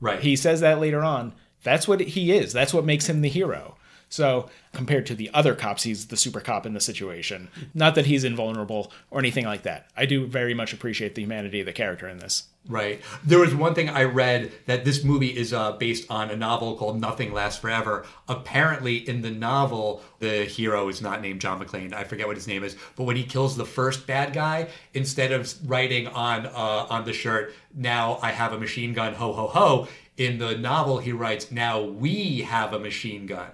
[0.00, 0.20] Right.
[0.20, 1.34] He says that later on.
[1.64, 2.52] That's what he is.
[2.52, 3.76] That's what makes him the hero.
[4.08, 7.48] So, compared to the other cops, he's the super cop in the situation.
[7.74, 9.88] Not that he's invulnerable or anything like that.
[9.96, 12.44] I do very much appreciate the humanity of the character in this.
[12.66, 13.02] Right.
[13.22, 16.76] There was one thing I read that this movie is uh, based on a novel
[16.76, 18.06] called Nothing Lasts Forever.
[18.26, 21.92] Apparently, in the novel, the hero is not named John McClane.
[21.92, 22.74] I forget what his name is.
[22.96, 27.12] But when he kills the first bad guy, instead of writing on uh, on the
[27.12, 29.88] shirt, "Now I have a machine gun," ho ho ho.
[30.16, 33.50] In the novel, he writes, "Now we have a machine gun,"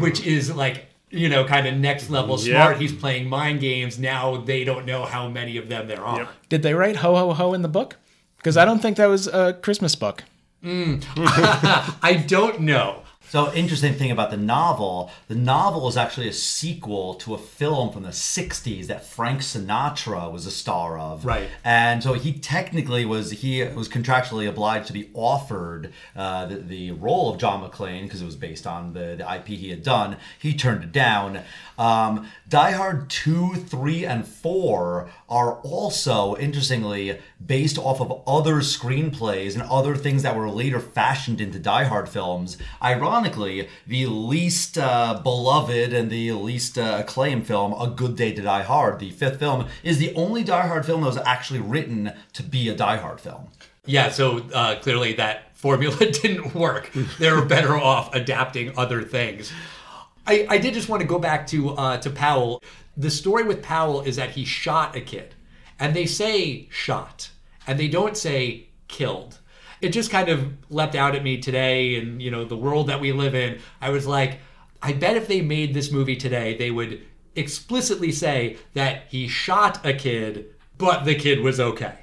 [0.00, 2.46] which is like you know kind of next level Yep.
[2.54, 2.76] smart.
[2.80, 3.98] He's playing mind games.
[3.98, 6.18] Now they don't know how many of them there are.
[6.20, 6.28] Yep.
[6.48, 7.96] Did they write ho ho ho in the book?
[8.44, 10.24] Because I don't think that was a Christmas book.
[11.16, 13.04] I don't know.
[13.30, 17.90] So interesting thing about the novel, the novel is actually a sequel to a film
[17.90, 21.24] from the 60s that Frank Sinatra was a star of.
[21.24, 21.48] Right.
[21.64, 26.90] And so he technically was he was contractually obliged to be offered uh, the, the
[26.92, 30.18] role of John McClane because it was based on the, the IP he had done.
[30.38, 31.40] He turned it down.
[31.76, 39.54] Um, Die Hard 2, 3, and 4 are also, interestingly, based off of other screenplays
[39.54, 42.56] and other things that were later fashioned into Die Hard films.
[42.82, 48.42] Ironically, the least uh, beloved and the least uh, acclaimed film, A Good Day to
[48.42, 52.12] Die Hard, the fifth film, is the only Die Hard film that was actually written
[52.32, 53.48] to be a Die Hard film.
[53.86, 56.90] Yeah, so uh, clearly that formula didn't work.
[57.18, 59.52] They were better off adapting other things.
[60.26, 62.62] I, I did just want to go back to uh, to Powell.
[62.96, 65.34] The story with Powell is that he shot a kid,
[65.78, 67.30] and they say shot,
[67.66, 69.38] and they don't say killed.
[69.80, 73.00] It just kind of leapt out at me today, and you know the world that
[73.00, 73.58] we live in.
[73.80, 74.40] I was like,
[74.82, 77.02] I bet if they made this movie today, they would
[77.36, 80.46] explicitly say that he shot a kid,
[80.78, 81.98] but the kid was okay.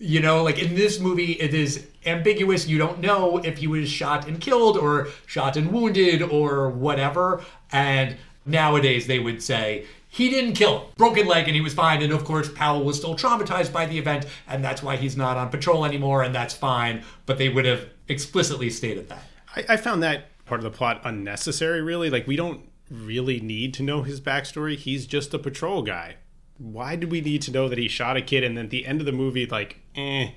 [0.00, 2.66] You know, like in this movie, it is ambiguous.
[2.66, 7.42] You don't know if he was shot and killed or shot and wounded or whatever.
[7.72, 10.86] And nowadays they would say he didn't kill him.
[10.96, 12.00] Broken leg and he was fine.
[12.00, 15.36] And of course, Powell was still traumatized by the event, and that's why he's not
[15.36, 17.02] on patrol anymore, and that's fine.
[17.26, 19.24] But they would have explicitly stated that.
[19.56, 22.10] I, I found that part of the plot unnecessary, really.
[22.10, 24.76] Like, we don't really need to know his backstory.
[24.76, 26.14] He's just a patrol guy.
[26.58, 28.86] Why do we need to know that he shot a kid and then at the
[28.86, 30.28] end of the movie, like, eh,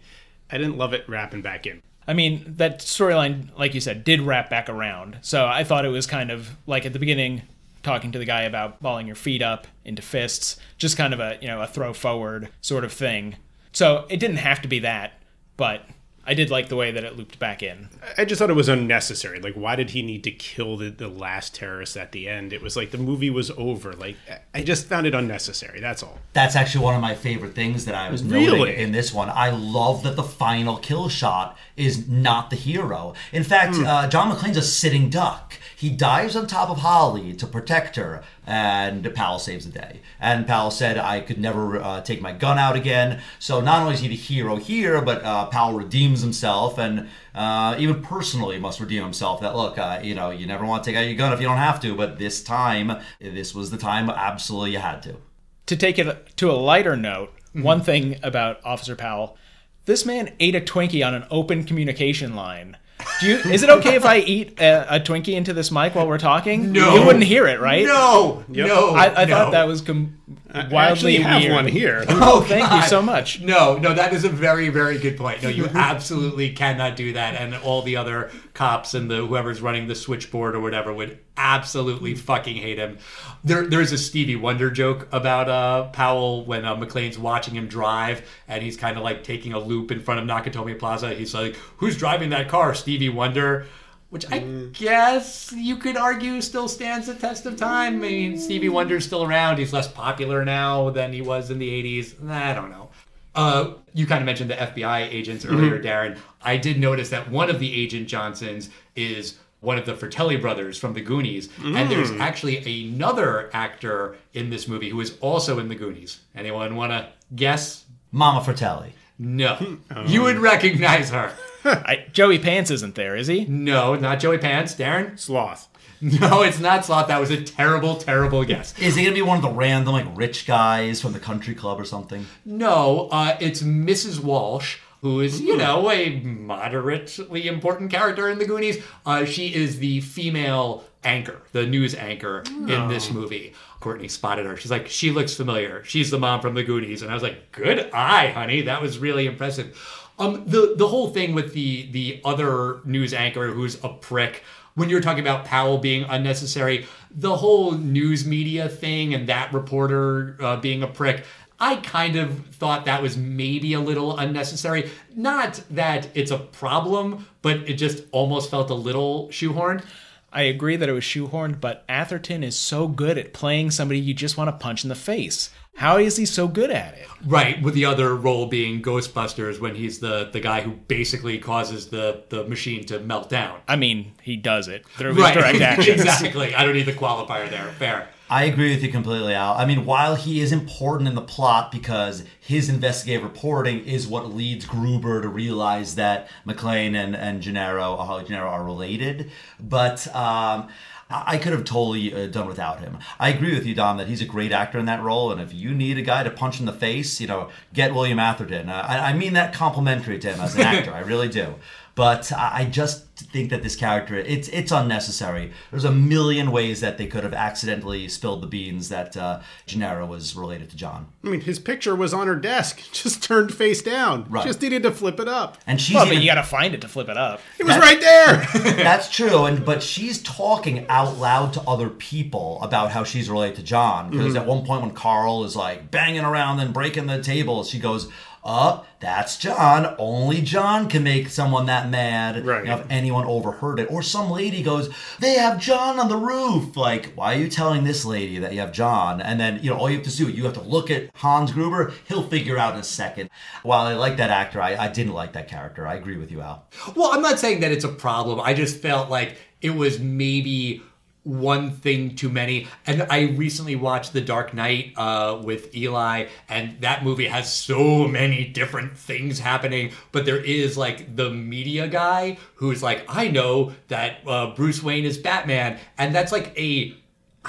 [0.51, 1.83] I didn't love it wrapping back in.
[2.07, 5.19] I mean, that storyline, like you said, did wrap back around.
[5.21, 7.43] So I thought it was kind of like at the beginning,
[7.87, 11.37] talking to the guy about balling your feet up into fists, just kind of a
[11.41, 13.37] you know a throw forward sort of thing.
[13.71, 15.13] So it didn't have to be that,
[15.55, 15.87] but
[16.29, 17.87] I did like the way that it looped back in.
[18.17, 19.39] I just thought it was unnecessary.
[19.39, 22.51] Like, why did he need to kill the, the last terrorist at the end?
[22.51, 23.93] It was like the movie was over.
[23.93, 24.17] Like,
[24.53, 25.79] I just found it unnecessary.
[25.79, 26.19] That's all.
[26.33, 28.59] That's actually one of my favorite things that I was Really?
[28.59, 29.29] noting in this one.
[29.29, 33.13] I love that the final kill shot is not the hero.
[33.31, 35.53] In fact, uh, John McClane's a sitting duck.
[35.77, 39.99] He dives on top of Holly to protect her, and Powell saves the day.
[40.21, 43.21] And Powell said, I could never uh, take my gun out again.
[43.39, 47.75] So not only is he the hero here, but uh, Powell redeems himself and uh,
[47.77, 49.41] even personally must redeem himself.
[49.41, 51.47] That look, uh, you know, you never want to take out your gun if you
[51.47, 55.17] don't have to, but this time, this was the time absolutely you had to.
[55.65, 59.37] To take it to a lighter note, one thing about Officer Powell,
[59.83, 62.77] this man ate a Twinkie on an open communication line.
[63.19, 66.07] Do you, is it okay if I eat a, a Twinkie into this mic while
[66.07, 66.71] we're talking?
[66.71, 66.95] No.
[66.95, 67.85] you wouldn't hear it, right?
[67.85, 68.89] No, no.
[68.95, 69.35] I, I no.
[69.35, 70.17] thought that was com-
[70.51, 71.53] I wildly actually have weird.
[71.53, 72.03] one here.
[72.09, 73.39] Oh, thank you so much.
[73.39, 75.41] No, no, that is a very, very good point.
[75.41, 79.87] No, you absolutely cannot do that, and all the other cops and the whoever's running
[79.87, 82.97] the switchboard or whatever would absolutely fucking hate him.
[83.45, 88.27] There, there's a Stevie Wonder joke about uh, Powell when uh, McClane's watching him drive,
[88.49, 91.13] and he's kind of like taking a loop in front of Nakatomi Plaza.
[91.13, 93.65] He's like, "Who's driving that car?" Stevie Wonder.
[94.09, 94.71] Which I mm.
[94.71, 97.95] guess you could argue still stands the test of time.
[97.95, 99.57] I mean, Stevie Wonder's still around.
[99.57, 102.29] He's less popular now than he was in the 80s.
[102.29, 102.89] I don't know.
[103.35, 105.55] Uh, you kind of mentioned the FBI agents mm-hmm.
[105.55, 106.17] earlier, Daron.
[106.41, 110.77] I did notice that one of the Agent Johnsons is one of the Fratelli brothers
[110.77, 111.89] from the Goonies, and mm.
[111.89, 116.19] there's actually another actor in this movie who is also in the Goonies.
[116.35, 117.85] Anyone want to guess?
[118.11, 118.93] Mama Fratelli.
[119.19, 119.57] No,
[120.07, 120.41] you would oh.
[120.41, 121.33] recognize her.
[121.65, 123.45] I, Joey Pants isn't there, is he?
[123.45, 124.75] No, not Joey Pants.
[124.75, 125.19] Daron?
[125.19, 125.67] Sloth.
[125.99, 127.07] No, it's not Sloth.
[127.07, 128.77] That was a terrible, terrible guess.
[128.79, 131.79] Is he gonna be one of the random like rich guys from the country club
[131.79, 132.27] or something?
[132.45, 134.19] No, uh, it's Mrs.
[134.19, 138.83] Walsh, who is, you know, a moderately important character in the Goonies.
[139.05, 143.53] Uh, she is the female anchor, the news anchor in this movie.
[143.79, 144.57] Courtney spotted her.
[144.57, 145.83] She's like, she looks familiar.
[145.83, 147.01] She's the mom from the Goonies.
[147.01, 148.63] And I was like, good eye, honey.
[148.63, 149.77] That was really impressive.
[150.19, 154.43] Um, the the whole thing with the the other news anchor who's a prick.
[154.75, 160.37] When you're talking about Powell being unnecessary, the whole news media thing and that reporter
[160.39, 161.25] uh, being a prick,
[161.59, 164.91] I kind of thought that was maybe a little unnecessary.
[165.15, 169.83] Not that it's a problem, but it just almost felt a little shoehorned.
[170.31, 174.13] I agree that it was shoehorned, but Atherton is so good at playing somebody you
[174.13, 175.49] just want to punch in the face.
[175.77, 177.07] How is he so good at it?
[177.23, 181.89] Right, with the other role being Ghostbusters when he's the, the guy who basically causes
[181.89, 183.59] the, the machine to melt down.
[183.67, 186.01] I mean, he does it through his direct actions.
[186.01, 186.55] exactly.
[186.55, 187.71] I don't need the qualifier there.
[187.77, 188.09] Fair.
[188.27, 189.53] I agree with you completely, Al.
[189.53, 194.33] I mean, while he is important in the plot because his investigative reporting is what
[194.33, 200.69] leads Gruber to realize that McClane and, and Gennaro, Holly Gennaro are related, but um,
[201.09, 202.97] I I could have totally uh, done without him.
[203.19, 205.53] I agree with you, Dom, that he's a great actor in that role, and if
[205.53, 208.69] you need a guy to punch in the face, you know, get William Atherton.
[208.69, 211.55] Uh, I, I mean that complimentary to him as an actor, I really do.
[211.97, 215.51] But I I just think that this character it's it's unnecessary.
[215.71, 220.05] There's a million ways that they could have accidentally spilled the beans that uh, Gennaro
[220.05, 221.07] was related to John.
[221.25, 224.27] I mean, his picture was on her desk, just turned face down.
[224.29, 224.45] Right.
[224.45, 225.57] Just needed to flip it up.
[225.65, 227.41] And she's Well, but even- you got to find it to flip it up.
[227.59, 228.73] It was That- right there.
[228.83, 233.55] That's true, and but she's talking out loud to other people about how she's related
[233.57, 234.11] to John.
[234.11, 234.37] Because Mm-hmm.
[234.37, 238.07] at one point, when Carl is like banging around and breaking the table, she goes,
[238.43, 239.95] "Up, that's John.
[239.97, 242.45] Only John can make someone that mad.
[242.45, 242.63] Right.
[242.63, 246.17] You know, if anyone overheard it, or some lady goes, they have John on the
[246.17, 246.75] roof.
[246.75, 249.21] Like, why are you telling this lady that you have John?
[249.21, 251.51] And then you know, all you have to do, you have to look at Hans
[251.51, 251.93] Gruber.
[252.07, 253.29] He'll figure out in a second.
[253.63, 255.87] While I like that actor, I, I didn't like that character.
[255.87, 256.65] I agree with you, Al.
[256.95, 258.39] Well, I'm not saying that it's a problem.
[258.39, 260.81] I just felt like it was maybe
[261.27, 262.67] one thing too many.
[262.85, 268.07] And I recently watched The Dark Knight uh, with Eli, and that movie has so
[268.07, 269.91] many different things happening.
[270.11, 275.05] But there is like the media guy who's like, I know that uh, Bruce Wayne
[275.05, 276.95] is Batman, and that's like a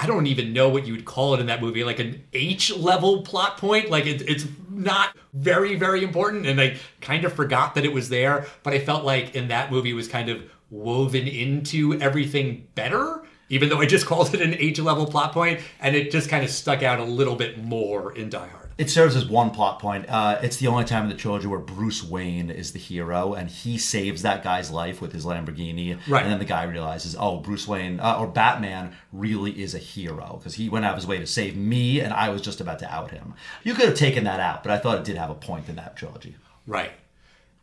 [0.01, 2.73] I don't even know what you would call it in that movie, like an H
[2.73, 3.89] level plot point.
[3.89, 6.45] Like it, it's not very, very important.
[6.45, 9.71] And I kind of forgot that it was there, but I felt like in that
[9.71, 14.53] movie was kind of woven into everything better, even though I just called it an
[14.55, 18.15] H level plot point, and it just kind of stuck out a little bit more
[18.15, 18.69] in Die Hard.
[18.79, 20.05] It serves as one plot point.
[20.07, 23.49] Uh, it's the only time in the trilogy where Bruce Wayne is the hero, and
[23.49, 25.99] he saves that guy's life with his Lamborghini.
[26.07, 26.23] Right.
[26.23, 30.37] And then the guy realizes, oh, Bruce Wayne uh, or Batman really is a hero
[30.37, 32.79] because he went out of his way to save me, and I was just about
[32.79, 33.33] to out him.
[33.65, 35.75] You could have taken that out, but I thought it did have a point in
[35.75, 36.37] that trilogy.
[36.65, 36.91] Right.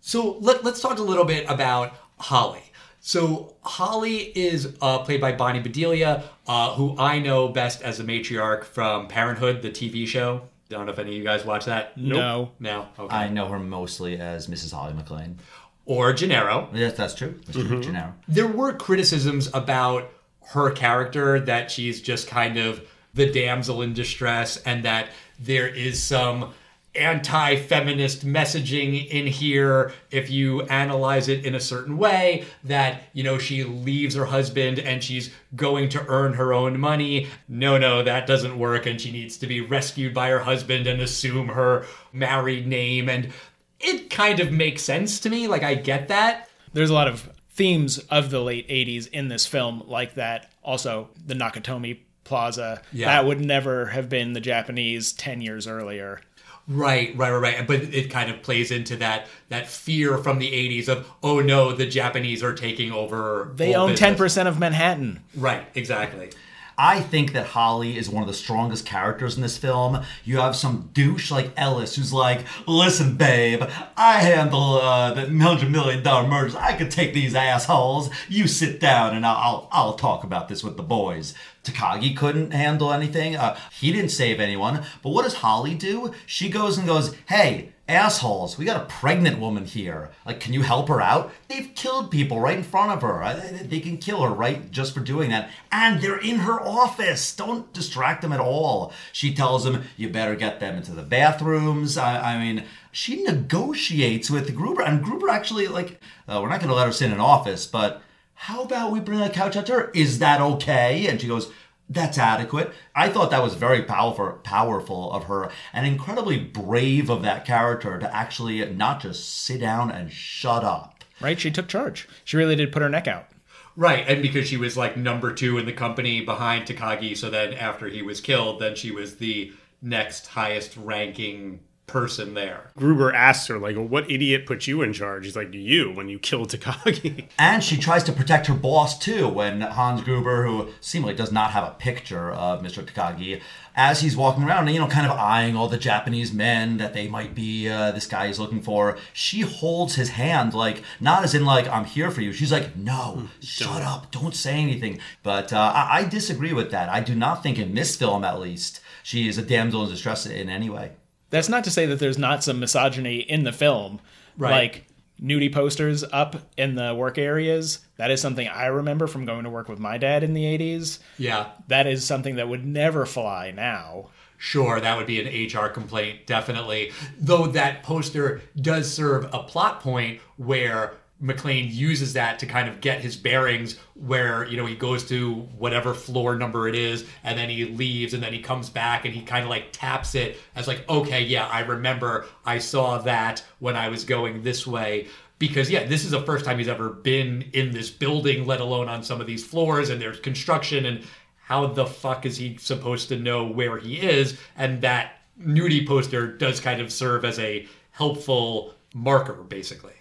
[0.02, 2.65] So let, let's talk a little bit about Holly.
[3.06, 8.04] So Holly is uh, played by Bonnie Bedelia, uh, who I know best as the
[8.04, 10.42] matriarch from Parenthood, the TV show.
[10.68, 11.96] Don't know if any of you guys watch that.
[11.96, 12.50] No.
[12.58, 12.88] No.
[12.98, 13.14] Okay.
[13.14, 14.72] I know her mostly as Mrs.
[14.72, 15.36] Holly McClane.
[15.84, 16.68] or Gennaro.
[16.74, 17.38] Yes, that's true.
[17.46, 17.80] That's true.
[17.80, 18.12] Gennaro.
[18.26, 20.10] There were criticisms about
[20.48, 22.84] her character that she's just kind of
[23.14, 26.54] the damsel in distress and that there is some
[26.98, 33.38] anti-feminist messaging in here if you analyze it in a certain way that you know
[33.38, 38.26] she leaves her husband and she's going to earn her own money no no that
[38.26, 42.66] doesn't work and she needs to be rescued by her husband and assume her married
[42.66, 43.32] name and
[43.80, 47.30] it kind of makes sense to me like i get that There's a lot of
[47.56, 50.50] themes of the late 80s in this film like that.
[50.62, 52.82] Also, the Nakatomi Plaza.
[52.92, 53.06] Yeah.
[53.06, 56.20] That would never have been the Japanese 10 years earlier.
[56.68, 57.66] Right, right, right, right.
[57.66, 61.72] But it kind of plays into that that fear from the '80s of, oh no,
[61.72, 63.52] the Japanese are taking over.
[63.54, 65.22] They own 10% of Manhattan.
[65.36, 66.30] Right, exactly.
[66.78, 70.02] I think that Holly is one of the strongest characters in this film.
[70.24, 73.62] You have some douche like Ellis who's like, listen, babe,
[73.96, 76.54] I handle uh, the hundred million dollar murders.
[76.54, 78.10] I could take these assholes.
[78.28, 81.34] You sit down and I'll, I'll, I'll talk about this with the boys.
[81.66, 83.36] Takagi couldn't handle anything.
[83.36, 84.84] Uh, he didn't save anyone.
[85.02, 86.12] But what does Holly do?
[86.24, 90.10] She goes and goes, hey, assholes, we got a pregnant woman here.
[90.24, 91.32] Like, can you help her out?
[91.48, 93.22] They've killed people right in front of her.
[93.22, 95.50] Uh, They can kill her, right, just for doing that.
[95.70, 97.34] And they're in her office.
[97.34, 98.92] Don't distract them at all.
[99.12, 101.96] She tells them, you better get them into the bathrooms.
[101.96, 104.82] I, I mean, she negotiates with Gruber.
[104.82, 107.66] And Gruber actually, like, uh, we're not going to let her sit in an office,
[107.66, 108.02] but
[108.36, 109.90] how about we bring a couch out to her?
[109.92, 111.06] Is that okay?
[111.06, 111.50] And she goes,
[111.88, 112.72] that's adequate.
[112.94, 117.98] I thought that was very powerful, powerful of her, and incredibly brave of that character
[117.98, 121.04] to actually not just sit down and shut up.
[121.20, 121.40] Right?
[121.40, 122.08] She took charge.
[122.24, 123.28] She really did put her neck out.
[123.74, 127.52] Right, and because she was like number two in the company behind Takagi, so then
[127.54, 132.70] after he was killed, then she was the next highest ranking person there.
[132.76, 135.24] Gruber asks her, like, what idiot put you in charge?
[135.24, 137.26] He's like, you, when you killed Takagi.
[137.38, 141.52] And she tries to protect her boss too when Hans Gruber, who seemingly does not
[141.52, 142.84] have a picture of Mr.
[142.84, 143.40] Takagi,
[143.74, 147.08] as he's walking around, you know, kind of eyeing all the Japanese men that they
[147.08, 151.34] might be, uh, this guy is looking for, she holds his hand, like, not as
[151.34, 152.32] in, like, I'm here for you.
[152.32, 154.98] She's like, no, shut up, don't say anything.
[155.22, 156.88] But uh, I-, I disagree with that.
[156.88, 160.26] I do not think in this film, at least, she is a damsel in distress
[160.26, 160.92] in any way.
[161.30, 164.00] That's not to say that there's not some misogyny in the film.
[164.36, 164.50] Right.
[164.50, 164.86] Like
[165.20, 167.80] nudie posters up in the work areas.
[167.96, 170.98] That is something I remember from going to work with my dad in the 80s.
[171.18, 174.10] Yeah, That is something that would never fly now.
[174.38, 176.92] Sure, that would be an HR complaint, definitely.
[177.18, 180.92] Though that poster does serve a plot point where
[181.22, 185.34] McClane uses that to kind of get his bearings where, you know, he goes to
[185.56, 189.14] whatever floor number it is and then he leaves and then he comes back and
[189.14, 193.42] he kind of like taps it as like, okay, yeah, I remember I saw that
[193.60, 195.08] when I was going this way.
[195.38, 198.88] Because yeah, this is the first time he's ever been in this building, let alone
[198.88, 201.04] on some of these floors, and there's construction and
[201.46, 204.38] how the fuck is he supposed to know where he is?
[204.56, 209.92] And that nudie poster does kind of serve as a helpful marker, basically.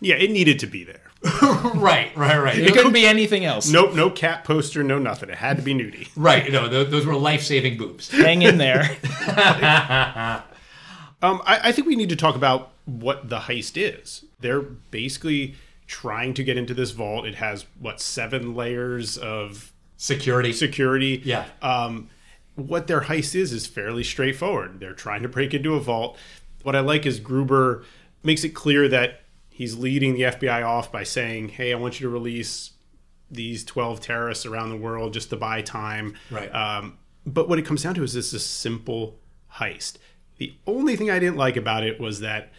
[0.00, 1.00] Yeah, it needed to be there.
[1.74, 2.58] right, right, right.
[2.58, 3.70] It couldn't be anything else.
[3.70, 5.28] Nope, no cat poster, no nothing.
[5.28, 6.08] It had to be nudie.
[6.16, 8.10] Right, no, th- those were life saving boobs.
[8.10, 8.96] Hang in there.
[11.22, 14.24] Um, I, I think we need to talk about what the heist is.
[14.40, 15.54] They're basically
[15.86, 17.26] trying to get into this vault.
[17.26, 20.52] It has what seven layers of Security.
[20.54, 21.20] security.
[21.24, 21.44] Yeah.
[21.60, 22.08] Um,
[22.54, 24.80] what their heist is is fairly straightforward.
[24.80, 26.16] They're trying to break into a vault.
[26.62, 27.84] What I like is Gruber
[28.22, 29.20] makes it clear that
[29.60, 32.70] he's leading the FBI off by saying, "Hey, I want you to release
[33.30, 36.16] these 12 terrorists around the world just to buy time.
[36.30, 36.48] Right.
[36.48, 36.96] Um,
[37.26, 39.18] but what it comes down to is this is a simple
[39.56, 39.96] heist.
[40.38, 42.50] The only thing I didn't like about it was that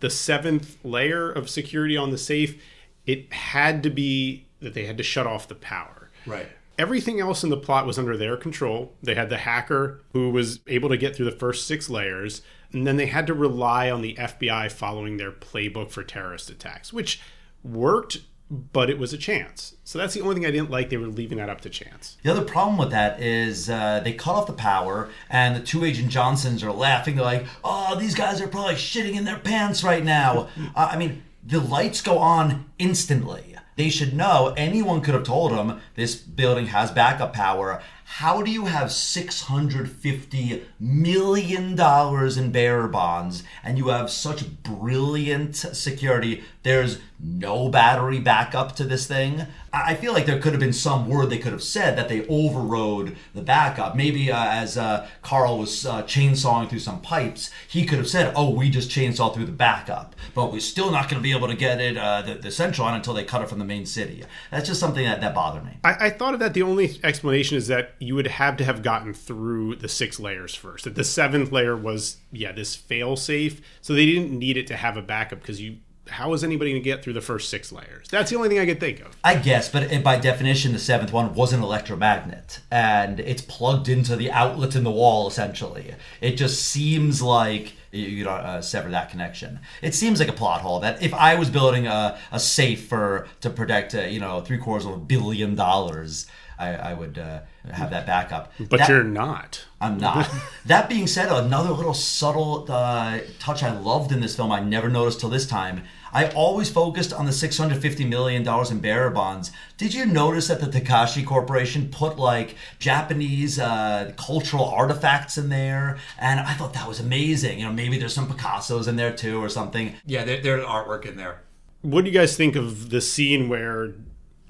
[0.00, 2.60] the seventh layer of security on the safe,
[3.06, 6.10] it had to be that they had to shut off the power.
[6.26, 6.48] Right.
[6.76, 8.92] Everything else in the plot was under their control.
[9.00, 12.42] They had the hacker who was able to get through the first six layers,
[12.72, 16.92] and then they had to rely on the FBI following their playbook for terrorist attacks,
[16.92, 17.20] which
[17.64, 18.18] worked,
[18.50, 19.76] but it was a chance.
[19.84, 20.90] So that's the only thing I didn't like.
[20.90, 22.18] They were leaving that up to chance.
[22.22, 25.84] The other problem with that is uh, they cut off the power, and the two
[25.84, 27.16] Agent Johnsons are laughing.
[27.16, 30.96] They're like, "Oh, these guys are probably shitting in their pants right now." uh, I
[30.96, 33.56] mean, the lights go on instantly.
[33.76, 34.52] They should know.
[34.56, 37.80] Anyone could have told them this building has backup power.
[38.12, 44.10] How do you have six hundred fifty million dollars in bearer bonds, and you have
[44.10, 46.42] such brilliant security?
[46.62, 49.46] There's no battery backup to this thing.
[49.72, 52.26] I feel like there could have been some word they could have said that they
[52.26, 53.96] overrode the backup.
[53.96, 58.32] Maybe uh, as uh, Carl was uh, chainsawing through some pipes, he could have said,
[58.34, 61.48] "Oh, we just chainsaw through the backup, but we're still not going to be able
[61.48, 63.84] to get it uh, the, the central on until they cut it from the main
[63.84, 65.78] city." That's just something that, that bothered me.
[65.84, 66.54] I, I thought of that.
[66.54, 70.54] The only explanation is that you would have to have gotten through the six layers
[70.54, 70.84] first.
[70.84, 73.60] That the seventh layer was, yeah, this fail safe.
[73.82, 75.78] So they didn't need it to have a backup because you.
[76.08, 78.06] How is anybody going to get through the first six layers?
[78.10, 79.16] That's the only thing I could think of.
[79.22, 83.88] I guess, but it- by definition, the seventh one was an electromagnet, and it's plugged
[83.88, 85.28] into the outlet in the wall.
[85.28, 89.60] Essentially, it just seems like you, don't uh, sever that connection.
[89.82, 93.26] It seems like a plot hole that if I was building a, a safe for
[93.40, 96.26] to protect, uh, you know, three quarters of a billion dollars,
[96.58, 97.40] I, I would uh,
[97.70, 98.52] have that backup.
[98.58, 99.64] But That- you're not.
[99.80, 100.28] I'm not.
[100.66, 104.88] that being said, another little subtle uh, touch I loved in this film I never
[104.90, 105.84] noticed till this time.
[106.12, 109.50] I always focused on the $650 million in bearer bonds.
[109.76, 115.98] Did you notice that the Takashi Corporation put like Japanese uh, cultural artifacts in there?
[116.18, 117.58] And I thought that was amazing.
[117.58, 119.94] You know, maybe there's some Picassos in there too or something.
[120.06, 121.42] Yeah, there, there's artwork in there.
[121.82, 123.94] What do you guys think of the scene where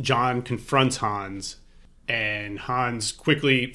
[0.01, 1.57] John confronts Hans
[2.09, 3.75] and Hans quickly,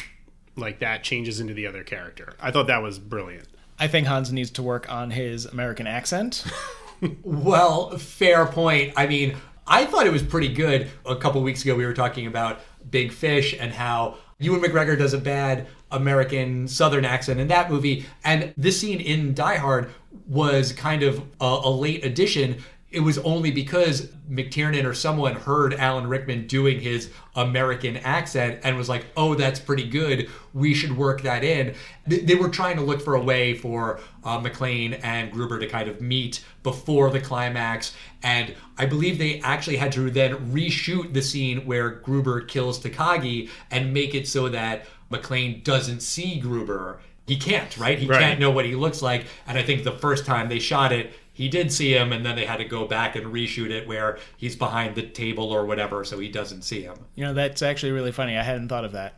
[0.56, 2.34] like that, changes into the other character?
[2.42, 3.48] I thought that was brilliant.
[3.80, 6.46] I think Hans needs to work on his American accent.
[7.24, 8.94] Well, fair point.
[8.96, 9.36] I mean,
[9.68, 10.89] I thought it was pretty good.
[11.06, 15.14] A couple weeks ago, we were talking about Big Fish and how Ewan McGregor does
[15.14, 18.06] a bad American Southern accent in that movie.
[18.24, 19.89] And this scene in Die Hard
[20.28, 22.64] was kind of a, a late addition.
[22.94, 28.78] It was only because McTiernan or someone heard Alan Rickman doing his American accent and
[28.78, 30.30] was like, oh, that's pretty good.
[30.54, 31.74] We should work that in.
[32.06, 35.89] They, were trying to look for a way for uh, McClane and Gruber to kind
[35.89, 37.96] of meet before the climax.
[38.22, 43.50] And I believe they actually had to then reshoot the scene where Gruber kills Takagi
[43.72, 47.00] and make it so that McClane doesn't see Gruber.
[47.26, 47.98] He can't, right?
[47.98, 48.20] He Right.
[48.20, 49.26] can't know what he looks like.
[49.48, 52.36] And I think the first time they shot it, he did see him, and then
[52.36, 56.04] they had to go back and reshoot it where he's behind the table or whatever,
[56.04, 56.96] so he doesn't see him.
[57.16, 58.38] You know, that's actually really funny.
[58.38, 59.16] I hadn't thought of that.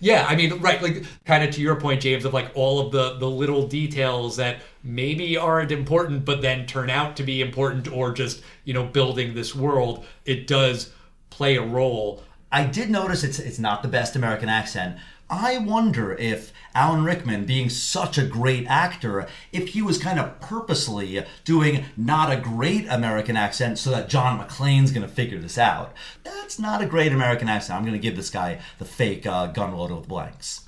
[0.00, 2.92] Yeah, I mean, right, like kind of to your point, James, of like all of
[2.92, 7.88] the the little details that maybe aren't important, but then turn out to be important,
[7.88, 10.04] or just you know building this world.
[10.24, 10.92] It does
[11.30, 12.22] play a role.
[12.50, 14.98] I did notice it's it's not the best American accent.
[15.30, 20.40] I wonder if Alan Rickman, being such a great actor, if he was kind of
[20.40, 25.58] purposely doing not a great American accent so that John McClane's going to figure this
[25.58, 25.92] out.
[26.24, 27.78] That's not a great American accent.
[27.78, 30.66] I'm going to give this guy the fake uh, gun loaded with blanks.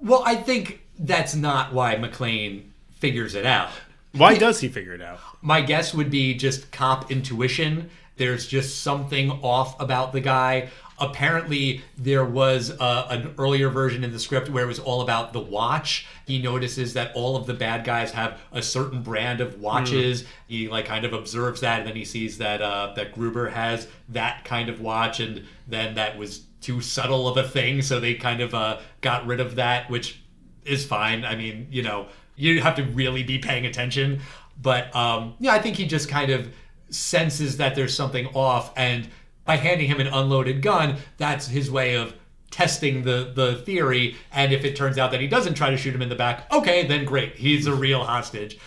[0.00, 3.70] Well, I think that's not why McClane figures it out.
[4.12, 5.20] Why does he figure it out?
[5.40, 7.88] My guess would be just cop intuition.
[8.16, 10.68] There's just something off about the guy.
[11.02, 15.32] Apparently, there was uh, an earlier version in the script where it was all about
[15.32, 16.06] the watch.
[16.26, 20.24] He notices that all of the bad guys have a certain brand of watches.
[20.46, 23.88] He like kind of observes that, and then he sees that uh, that Gruber has
[24.10, 28.14] that kind of watch, and then that was too subtle of a thing, so they
[28.14, 30.22] kind of uh, got rid of that, which
[30.64, 31.24] is fine.
[31.24, 34.20] I mean, you know, you have to really be paying attention.
[34.60, 36.52] But um, yeah, I think he just kind of
[36.90, 39.08] senses that there's something off, and
[39.44, 42.14] by handing him an unloaded gun, that's his way of
[42.50, 44.16] testing the the theory.
[44.30, 46.52] And if it turns out that he doesn't try to shoot him in the back,
[46.52, 48.58] okay, then great, he's a real hostage.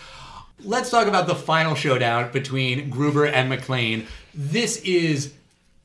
[0.60, 4.06] Let's talk about the final showdown between Gruber and McClane.
[4.34, 5.34] This is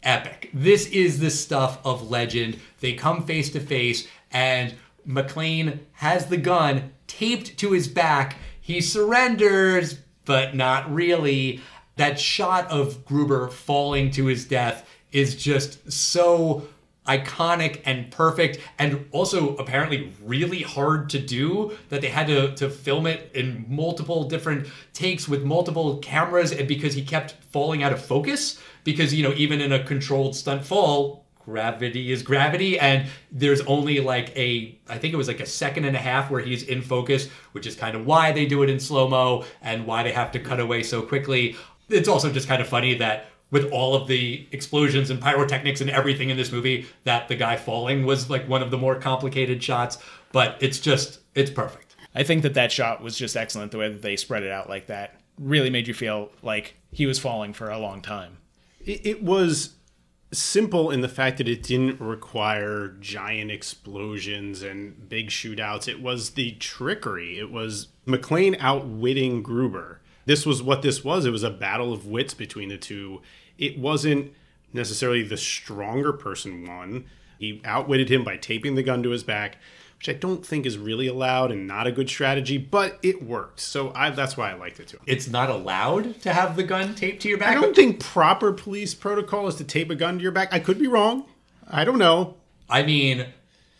[0.01, 0.49] epic.
[0.53, 2.57] This is the stuff of legend.
[2.79, 4.73] They come face to face, and
[5.07, 8.37] McClane has the gun taped to his back.
[8.59, 11.61] He surrenders, but not really.
[11.97, 16.67] That shot of Gruber falling to his death is just so
[17.07, 22.69] iconic and perfect and also apparently really hard to do that they had to, to
[22.69, 27.91] film it in multiple different takes with multiple cameras and because he kept falling out
[27.91, 33.09] of focus because you know even in a controlled stunt fall gravity is gravity and
[33.31, 36.39] there's only like a i think it was like a second and a half where
[36.39, 39.87] he's in focus which is kind of why they do it in slow mo and
[39.87, 41.55] why they have to cut away so quickly
[41.91, 45.89] it's also just kind of funny that with all of the explosions and pyrotechnics and
[45.89, 49.61] everything in this movie that the guy falling was like one of the more complicated
[49.61, 49.97] shots
[50.31, 53.71] but it's just it's perfect I think that that shot was just excellent.
[53.71, 57.05] The way that they spread it out like that really made you feel like he
[57.05, 58.37] was falling for a long time.
[58.83, 59.75] It, it was
[60.33, 65.87] simple in the fact that it didn't require giant explosions and big shootouts.
[65.87, 67.37] It was the trickery.
[67.37, 70.00] It was McClane outwitting Gruber.
[70.31, 71.25] This was what this was.
[71.25, 73.21] It was a battle of wits between the two.
[73.57, 74.31] It wasn't
[74.71, 77.03] necessarily the stronger person won.
[77.37, 79.57] He outwitted him by taping the gun to his back,
[79.97, 83.59] which I don't think is really allowed and not a good strategy, but it worked.
[83.59, 84.99] So I, that's why I liked it too.
[85.05, 88.53] it's not allowed to have the gun taped to your back I don't think proper
[88.53, 90.53] police protocol is to tape a gun to your back.
[90.53, 91.25] I could be wrong.
[91.69, 92.37] I don't know.
[92.69, 93.25] I mean,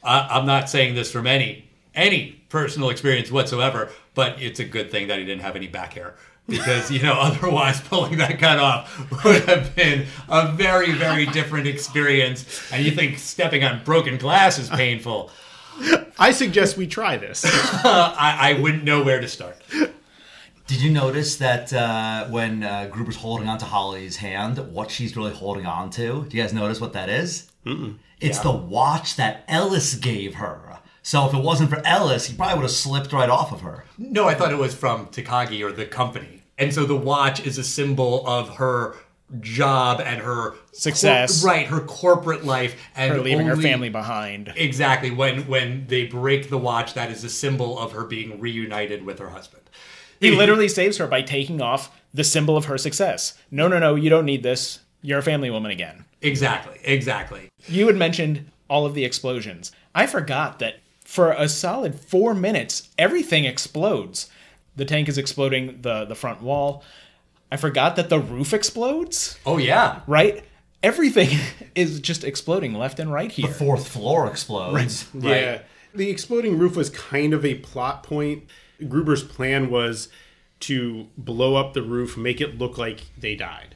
[0.04, 4.92] I, I'm not saying this from any any personal experience whatsoever, but it's a good
[4.92, 6.16] thing that he didn't have any back hair
[6.48, 11.68] because you know otherwise pulling that gun off would have been a very very different
[11.68, 12.62] experience.
[12.72, 15.32] And you think stepping on broken glass is painful?
[16.20, 17.44] I suggest we try this.
[17.84, 19.58] I, I wouldn't know where to start.
[20.68, 25.34] Did you notice that uh, when uh, Gruber's holding onto Holly's hand, what she's really
[25.34, 26.26] holding on to?
[26.30, 27.50] Do you guys notice what that is?
[27.66, 27.98] Mm-mm.
[28.20, 30.71] It's the watch that Ellis gave her.
[31.04, 33.86] So if it wasn't for Ellis, he probably would have slipped right off of her.
[33.98, 36.44] No, I thought it was from Takagi or the company.
[36.58, 38.96] And so the watch is a symbol of her
[39.40, 41.44] job and her Success.
[41.44, 44.54] right, her corporate life and Her leaving her family behind.
[44.56, 45.10] Exactly.
[45.10, 49.20] When when they break the watch, that is a symbol of her being reunited with
[49.20, 49.64] her husband.
[50.20, 53.36] He literally saves her by taking off the symbol of her success.
[53.50, 54.80] No, no, no, you don't need this.
[55.02, 56.06] You're a family woman again.
[56.22, 56.80] Exactly.
[56.84, 57.50] Exactly.
[57.68, 59.72] You had mentioned all of the explosions.
[59.96, 60.76] I forgot that
[61.12, 64.30] for a solid four minutes, everything explodes.
[64.78, 66.86] The tank is exploding the, the front wall.
[67.52, 70.00] I forgot that the roof explodes, Oh yeah.
[70.08, 70.42] right?
[70.82, 71.38] Everything
[71.76, 73.48] is just exploding left and right here.
[73.50, 75.10] The Fourth floor explodes.
[75.14, 75.64] Yeah.
[75.94, 78.46] The exploding roof was kind of a plot point.
[78.88, 80.08] Gruber's plan was
[80.62, 83.71] to blow up the roof, make it look like they died.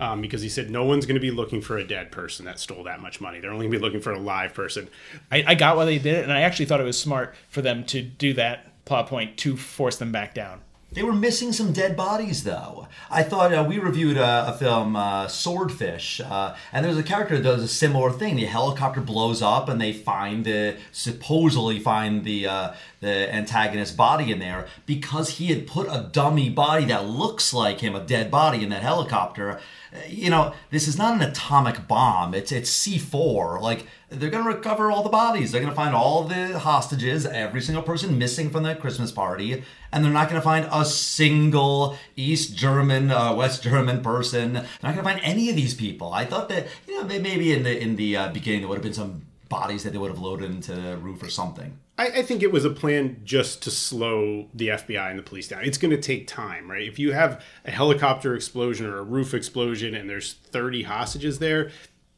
[0.00, 2.58] Um, because he said no one's going to be looking for a dead person that
[2.58, 3.38] stole that much money.
[3.38, 4.88] They're only going to be looking for a live person.
[5.30, 7.60] I, I got why they did it, and I actually thought it was smart for
[7.60, 10.62] them to do that plot point to force them back down.
[10.92, 12.88] They were missing some dead bodies, though.
[13.10, 17.36] I thought uh, we reviewed a, a film, uh, Swordfish, uh, and there's a character
[17.36, 18.34] that does a similar thing.
[18.34, 24.32] The helicopter blows up, and they find the supposedly find the uh, the antagonist's body
[24.32, 28.28] in there because he had put a dummy body that looks like him, a dead
[28.30, 29.52] body, in that helicopter.
[29.52, 32.34] Uh, You know, this is not an atomic bomb.
[32.34, 33.60] It's it's C4.
[33.60, 35.52] Like they're going to recover all the bodies.
[35.52, 39.62] They're going to find all the hostages, every single person missing from that Christmas party,
[39.92, 44.54] and they're not going to find a single East German, uh, West German person.
[44.54, 46.12] They're not going to find any of these people.
[46.12, 48.84] I thought that you know maybe in the in the uh, beginning there would have
[48.84, 51.78] been some bodies that they would have loaded into the roof or something.
[51.98, 55.48] I, I think it was a plan just to slow the FBI and the police
[55.48, 55.64] down.
[55.64, 56.88] It's going to take time, right?
[56.88, 61.70] If you have a helicopter explosion or a roof explosion and there's 30 hostages there,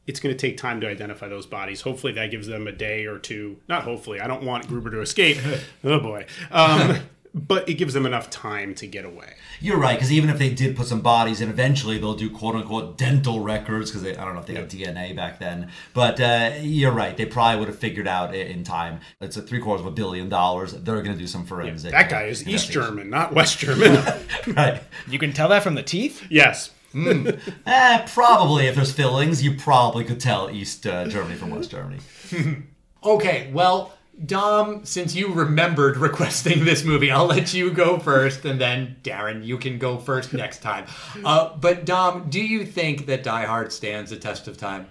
[0.06, 1.80] it's going to take time to identify those bodies.
[1.82, 3.58] Hopefully, that gives them a day or two.
[3.68, 5.38] Not hopefully, I don't want Gruber to escape.
[5.84, 6.26] oh boy.
[6.50, 6.98] Um,
[7.34, 9.36] but it gives them enough time to get away.
[9.58, 12.54] You're right, because even if they did put some bodies in, eventually they'll do quote
[12.56, 15.70] unquote dental records, because I don't know if they had DNA back then.
[15.94, 19.00] But uh, you're right, they probably would have figured out i- in time.
[19.22, 20.74] It's a three quarters of a billion dollars.
[20.74, 21.92] They're going to do some forensic.
[21.92, 23.96] That guy is East German, not West German.
[24.54, 24.82] Right.
[25.08, 26.26] You can tell that from the teeth.
[26.28, 26.70] yes.
[27.66, 31.98] Eh, probably if there's fillings, you probably could tell East uh, Germany from West Germany.
[33.04, 33.92] Okay, well,
[34.26, 39.44] Dom, since you remembered requesting this movie, I'll let you go first, and then Daron,
[39.44, 40.86] you can go first next time.
[41.24, 44.86] Uh, but Dom, do you think that Die Hard stands the test of time?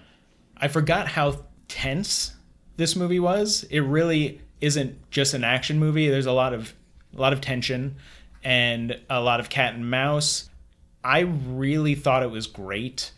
[0.58, 2.34] I forgot how tense
[2.76, 3.64] this movie was.
[3.70, 6.08] It really isn't just an action movie.
[6.08, 6.74] There's a lot of
[7.16, 7.96] a lot of tension
[8.44, 10.48] and a lot of cat and mouse.
[11.04, 13.12] I really thought it was great.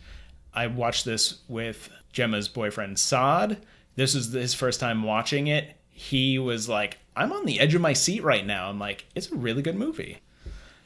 [0.52, 3.58] I watched this with Gemma's boyfriend Saad.
[3.96, 5.76] This is his first time watching it.
[5.90, 9.30] He was like, "I'm on the edge of my seat right now." I'm like, "It's
[9.30, 10.18] a really good movie."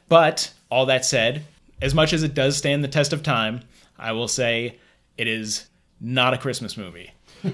[0.07, 1.43] But all that said,
[1.81, 3.61] as much as it does stand the test of time,
[3.97, 4.77] I will say
[5.17, 5.67] it is
[6.01, 7.11] not a Christmas movie.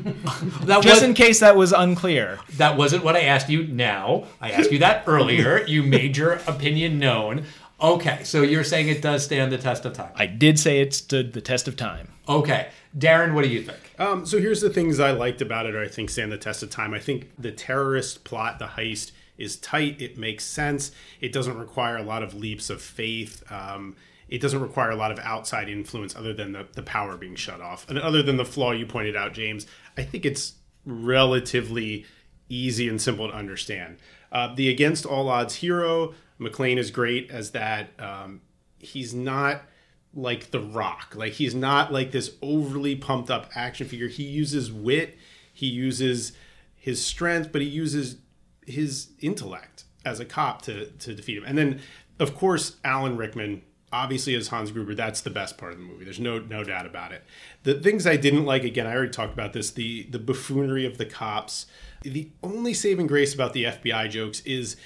[0.65, 2.39] That Just was, in case that was unclear.
[2.57, 4.25] that wasn't what I asked you now.
[4.41, 5.63] I asked you that earlier.
[5.67, 7.45] You made your opinion known.
[7.81, 10.11] Okay, so you're saying it does stand the test of time.
[10.15, 12.13] I did say it stood the test of time.
[12.27, 12.69] Okay.
[12.97, 13.77] Daron, what do you think?
[13.99, 16.63] Um, so here's the things I liked about it, or I think stand the test
[16.63, 16.93] of time.
[16.93, 20.01] I think the terrorist plot, the heist, is tight.
[20.01, 20.91] It makes sense.
[21.19, 23.43] It doesn't require a lot of leaps of faith.
[23.51, 23.95] Um,
[24.29, 27.61] it doesn't require a lot of outside influence other than the, the power being shut
[27.61, 27.87] off.
[27.89, 29.67] And other than the flaw you pointed out, James,
[29.97, 30.53] I think it's
[30.85, 32.05] relatively
[32.47, 33.97] easy and simple to understand.
[34.31, 37.89] Uh, the against all odds hero, McClane is great as that.
[37.99, 38.41] Um,
[38.79, 39.63] he's not
[40.13, 41.13] like The Rock.
[41.15, 44.07] Like he's not like this overly pumped up action figure.
[44.07, 45.17] He uses wit,
[45.53, 46.31] he uses
[46.75, 48.17] his strength, but he uses
[48.65, 51.43] his intellect as a cop to to defeat him.
[51.45, 51.81] And then
[52.19, 53.61] of course Alan Rickman
[53.91, 56.05] obviously as Hans Gruber that's the best part of the movie.
[56.05, 57.23] There's no no doubt about it.
[57.63, 60.97] The things I didn't like again, I already talked about this, the the buffoonery of
[60.97, 61.65] the cops.
[62.03, 64.77] The only saving grace about the FBI jokes is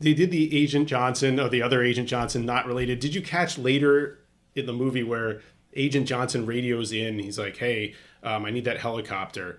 [0.00, 3.00] they did the Agent Johnson or the other Agent Johnson not related.
[3.00, 4.18] Did you catch later
[4.54, 5.42] in the movie where
[5.74, 7.18] Agent Johnson radios in?
[7.18, 9.58] He's like, "Hey, um, I need that helicopter."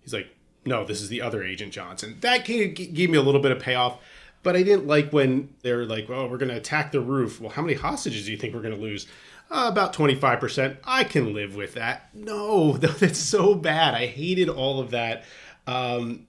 [0.00, 0.34] He's like,
[0.64, 4.00] "No, this is the other Agent Johnson." That gave, me a little bit of payoff,
[4.42, 7.50] but I didn't like when they're like, "Oh, we're going to attack the roof." Well,
[7.50, 9.06] how many hostages do you think we're going to lose?
[9.50, 10.78] Uh, about 25%.
[10.82, 12.08] I can live with that.
[12.14, 13.94] No, that's so bad.
[13.94, 15.24] I hated all of that.
[15.66, 16.26] Um,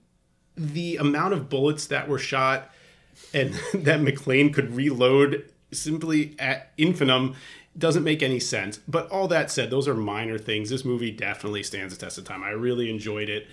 [0.56, 2.70] the amount of bullets that were shot
[3.32, 7.34] and that McClane could reload simply at infinitum
[7.76, 8.78] doesn't make any sense.
[8.86, 10.70] But all that said, those are minor things.
[10.70, 12.44] This movie definitely stands the test of time.
[12.44, 13.48] I really enjoyed it.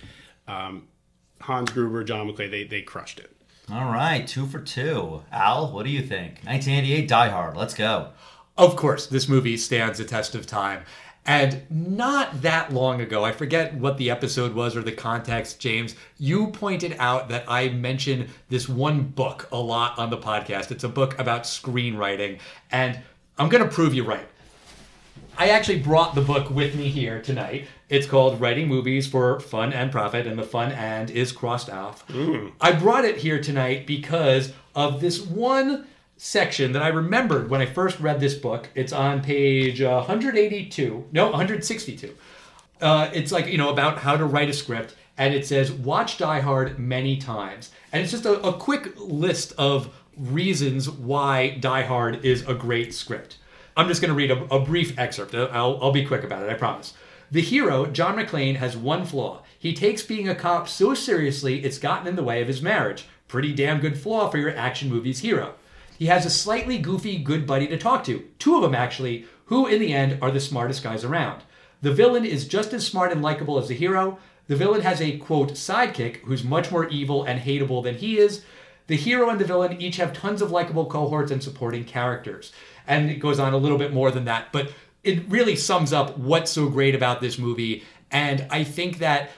[0.47, 0.87] Um,
[1.41, 3.35] Hans Gruber, John McClane, they, they crushed it.
[3.71, 5.23] All right, two for two.
[5.31, 6.39] Al, what do you think?
[6.43, 7.57] 1988 Die Hard.
[7.57, 8.09] Let's go.
[8.57, 10.83] Of course, this movie stands the test of time.
[11.25, 15.95] And not that long ago, I forget what the episode was or the context, James,
[16.17, 20.71] you pointed out that I mention this one book a lot on the podcast.
[20.71, 22.39] It's a book about screenwriting,
[22.71, 22.99] and
[23.37, 24.27] I'm going to prove you right.
[25.37, 27.67] I actually brought the book with me here tonight.
[27.87, 32.07] It's called Writing Movies for Fun and Profit, and the fun and is crossed off.
[32.07, 32.51] Mm.
[32.59, 35.87] I brought it here tonight because of this one
[36.23, 38.69] section that I remembered when I first read this book.
[38.75, 42.15] It's on page uh, 182, no, 162.
[42.79, 46.19] Uh, it's like, you know, about how to write a script, and it says, watch
[46.19, 47.71] Die Hard many times.
[47.91, 52.93] And it's just a, a quick list of reasons why Die Hard is a great
[52.93, 53.37] script.
[53.75, 55.33] I'm just going to read a, a brief excerpt.
[55.33, 56.93] I'll, I'll be quick about it, I promise.
[57.31, 59.41] The hero, John McClane, has one flaw.
[59.57, 63.05] He takes being a cop so seriously it's gotten in the way of his marriage.
[63.27, 65.55] Pretty damn good flaw for your action movies hero.
[66.01, 69.67] He has a slightly goofy good buddy to talk to, two of them actually, who
[69.67, 71.43] in the end are the smartest guys around.
[71.83, 74.17] The villain is just as smart and likable as the hero.
[74.47, 78.43] The villain has a quote sidekick who's much more evil and hateable than he is.
[78.87, 82.51] The hero and the villain each have tons of likable cohorts and supporting characters.
[82.87, 84.73] And it goes on a little bit more than that, but
[85.03, 87.83] it really sums up what's so great about this movie.
[88.09, 89.29] And I think that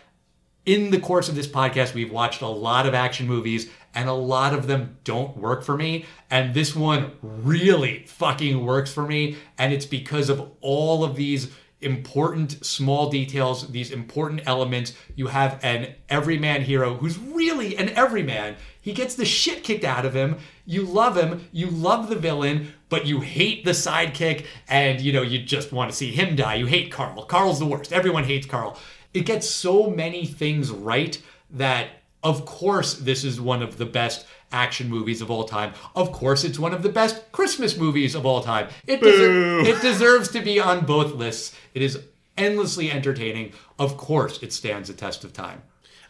[0.66, 4.14] in the course of this podcast, we've watched a lot of action movies, and a
[4.14, 6.06] lot of them don't work for me.
[6.30, 9.38] And this one really fucking works for me.
[9.58, 11.52] And it's because of all of these
[11.84, 14.94] important small details, these important elements.
[15.16, 18.56] You have an everyman hero who's really an everyman.
[18.82, 20.38] He gets the shit kicked out of him.
[20.66, 21.48] You love him.
[21.52, 25.92] You love the villain, but you hate the sidekick, and you know you just want
[25.92, 26.56] to see him die.
[26.56, 27.24] You hate Carl.
[27.26, 27.94] Carl's the worst.
[27.94, 28.78] Everyone hates Carl.
[29.14, 31.22] It gets so many things right
[31.52, 31.90] that,
[32.24, 35.74] of course, this is one of the best action movies of all time.
[35.96, 38.70] Of course, it's one of the best Christmas movies of all time.
[38.88, 41.56] It, deser- it deserves to be on both lists.
[41.74, 42.00] It is
[42.38, 43.54] endlessly entertaining.
[43.78, 45.64] Of course, it stands the test of time.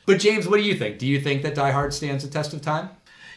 [0.05, 0.99] But James, what do you think?
[0.99, 2.89] Do you think that Die Hard stands the test of time?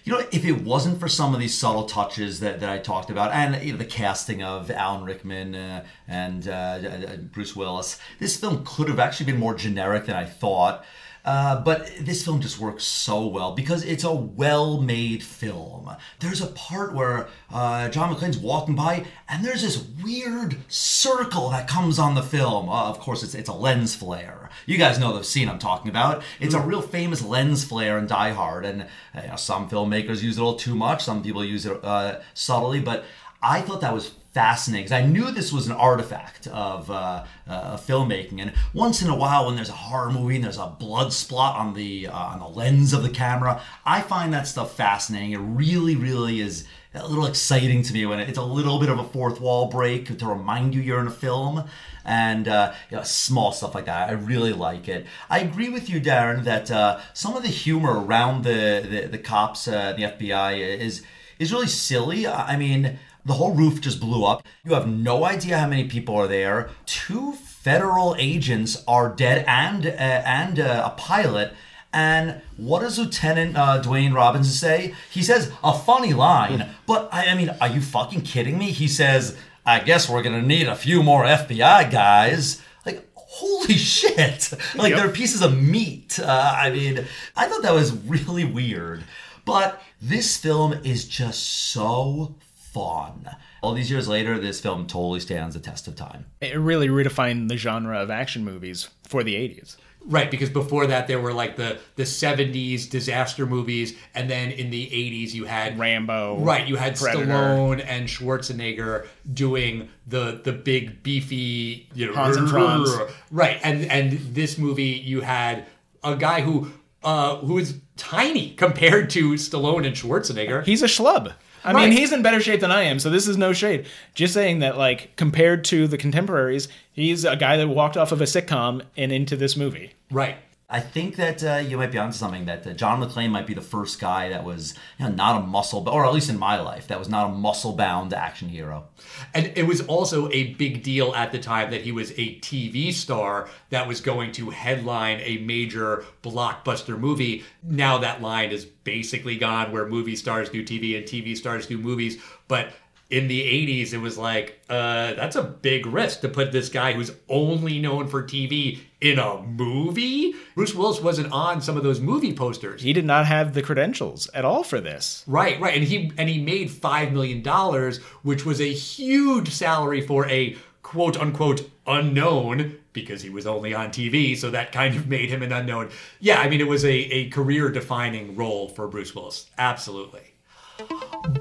[0.04, 3.10] You know, if it wasn't for some of these subtle touches that, that I talked
[3.10, 7.98] about, and you know, the casting of Alan Rickman uh, and uh, uh, Bruce Willis,
[8.20, 10.84] this film could have actually been more generic than I thought.
[11.26, 15.90] Uh, but this film just works so well because it's a well-made film.
[16.20, 21.66] There's a part where uh, John McClane's walking by, and there's this weird circle that
[21.66, 22.68] comes on the film.
[22.68, 24.50] Uh, of course, it's it's a lens flare.
[24.66, 26.22] You guys know the scene I'm talking about.
[26.38, 30.22] It's a real famous lens flare in Die Hard, and uh, you know, some filmmakers
[30.22, 31.02] use it a little too much.
[31.02, 33.04] Some people use it uh, subtly, but
[33.42, 37.78] I thought that was fascinating because I knew this was an artifact of uh, uh,
[37.78, 38.42] filmmaking.
[38.42, 41.56] And once in a while, when there's a horror movie and there's a blood spot
[41.56, 45.32] on the uh, on the lens of the camera, I find that stuff fascinating.
[45.32, 48.98] It really, really is a little exciting to me when it's a little bit of
[48.98, 51.64] a fourth wall break to remind you you're in a film
[52.04, 54.10] and uh, you know, small stuff like that.
[54.10, 55.06] I really like it.
[55.30, 59.18] I agree with you, Daron, that uh, some of the humor around the the, the
[59.18, 61.02] cops, uh, the FBI, is
[61.38, 62.26] is really silly.
[62.26, 64.46] I mean, the whole roof just blew up.
[64.64, 66.70] You have no idea how many people are there.
[66.86, 71.52] Two federal agents are dead, and uh, and uh, a pilot.
[71.92, 74.94] And what does Lieutenant uh, Dwayne Robinson say?
[75.10, 78.70] He says a funny line, but I, I mean, are you fucking kidding me?
[78.70, 84.52] He says, "I guess we're gonna need a few more FBI guys." Like, holy shit!
[84.76, 84.98] Like Yep.
[84.98, 86.18] they're pieces of meat.
[86.20, 87.04] Uh, I mean,
[87.34, 89.02] I thought that was really weird.
[89.46, 92.34] But this film is just so
[92.76, 93.34] fun.
[93.62, 96.26] All these years later, this film totally stands the test of time.
[96.42, 99.76] It really redefined the genre of action movies for the 80s.
[100.04, 104.70] Right, because before that there were like the the 70s disaster movies and then in
[104.70, 106.38] the 80s you had Rambo.
[106.38, 107.26] Right, you had Predator.
[107.26, 112.88] Stallone and Schwarzenegger doing the the big beefy, you know, Hans and Franz.
[113.32, 115.66] Right, and and this movie you had
[116.04, 116.70] a guy who
[117.02, 120.64] uh who is tiny compared to Stallone and Schwarzenegger.
[120.64, 121.32] He's a schlub.
[121.66, 121.88] I Right.
[121.90, 123.86] mean, he's in better shape than I am, so this is no shade.
[124.14, 128.20] Just saying that, like, compared to the contemporaries, he's a guy that walked off of
[128.20, 129.92] a sitcom and into this movie.
[130.10, 130.36] right.
[130.68, 132.46] I think that uh, you might be onto something.
[132.46, 135.46] That uh, John McClane might be the first guy that was, you know, not a
[135.46, 138.88] muscle, or at least in my life, that was not a muscle-bound action hero.
[139.32, 142.92] And it was also a big deal at the time that he was a TV
[142.92, 147.44] star that was going to headline a major blockbuster movie.
[147.62, 151.78] Now that line is basically gone where movie stars do TV and TV stars do
[151.78, 152.20] movies.
[152.48, 152.72] But
[153.08, 156.92] in the 80s, it was like, uh, that's a big risk to put this guy
[156.92, 160.34] who's only known for TV in a movie.
[160.56, 162.82] Bruce Willis wasn't on some of those movie posters.
[162.82, 165.22] He did not have the credentials at all for this.
[165.26, 170.00] Right, right, and he and he made five million dollars, which was a huge salary
[170.00, 175.06] for a quote unquote unknown because he was only on TV, so that kind of
[175.08, 175.90] made him an unknown.
[176.18, 179.48] Yeah, I mean it was a, a career defining role for Bruce Willis.
[179.58, 180.32] Absolutely.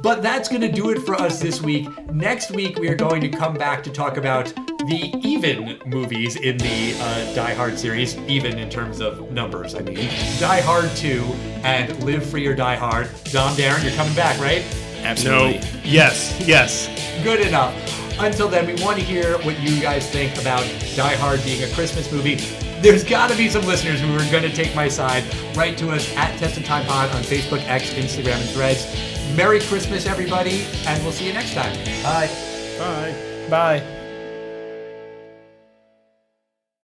[0.01, 1.87] But that's going to do it for us this week.
[2.11, 4.45] Next week, we are going to come back to talk about
[4.87, 9.79] the even movies in the uh, Die Hard series, even in terms of numbers, I
[9.81, 10.09] mean.
[10.39, 11.21] Die Hard 2
[11.63, 13.09] and Live Free or Die Hard.
[13.25, 14.63] Dom Daron, you're coming back, right?
[15.01, 15.09] No.
[15.09, 15.61] Absolutely.
[15.83, 16.39] Yes.
[16.47, 17.23] Yes.
[17.23, 17.73] Good enough.
[18.19, 20.61] Until then, we want to hear what you guys think about
[20.95, 22.35] Die Hard being a Christmas movie.
[22.81, 25.23] There's got to be some listeners who are going to take my side.
[25.55, 29.14] Write to us at Test of Time Pod on Facebook, X, Instagram, and Threads.
[29.35, 31.73] Merry Christmas, everybody, and we'll see you next time.
[32.03, 32.29] Bye.
[32.77, 33.47] Bye.
[33.49, 34.04] Bye.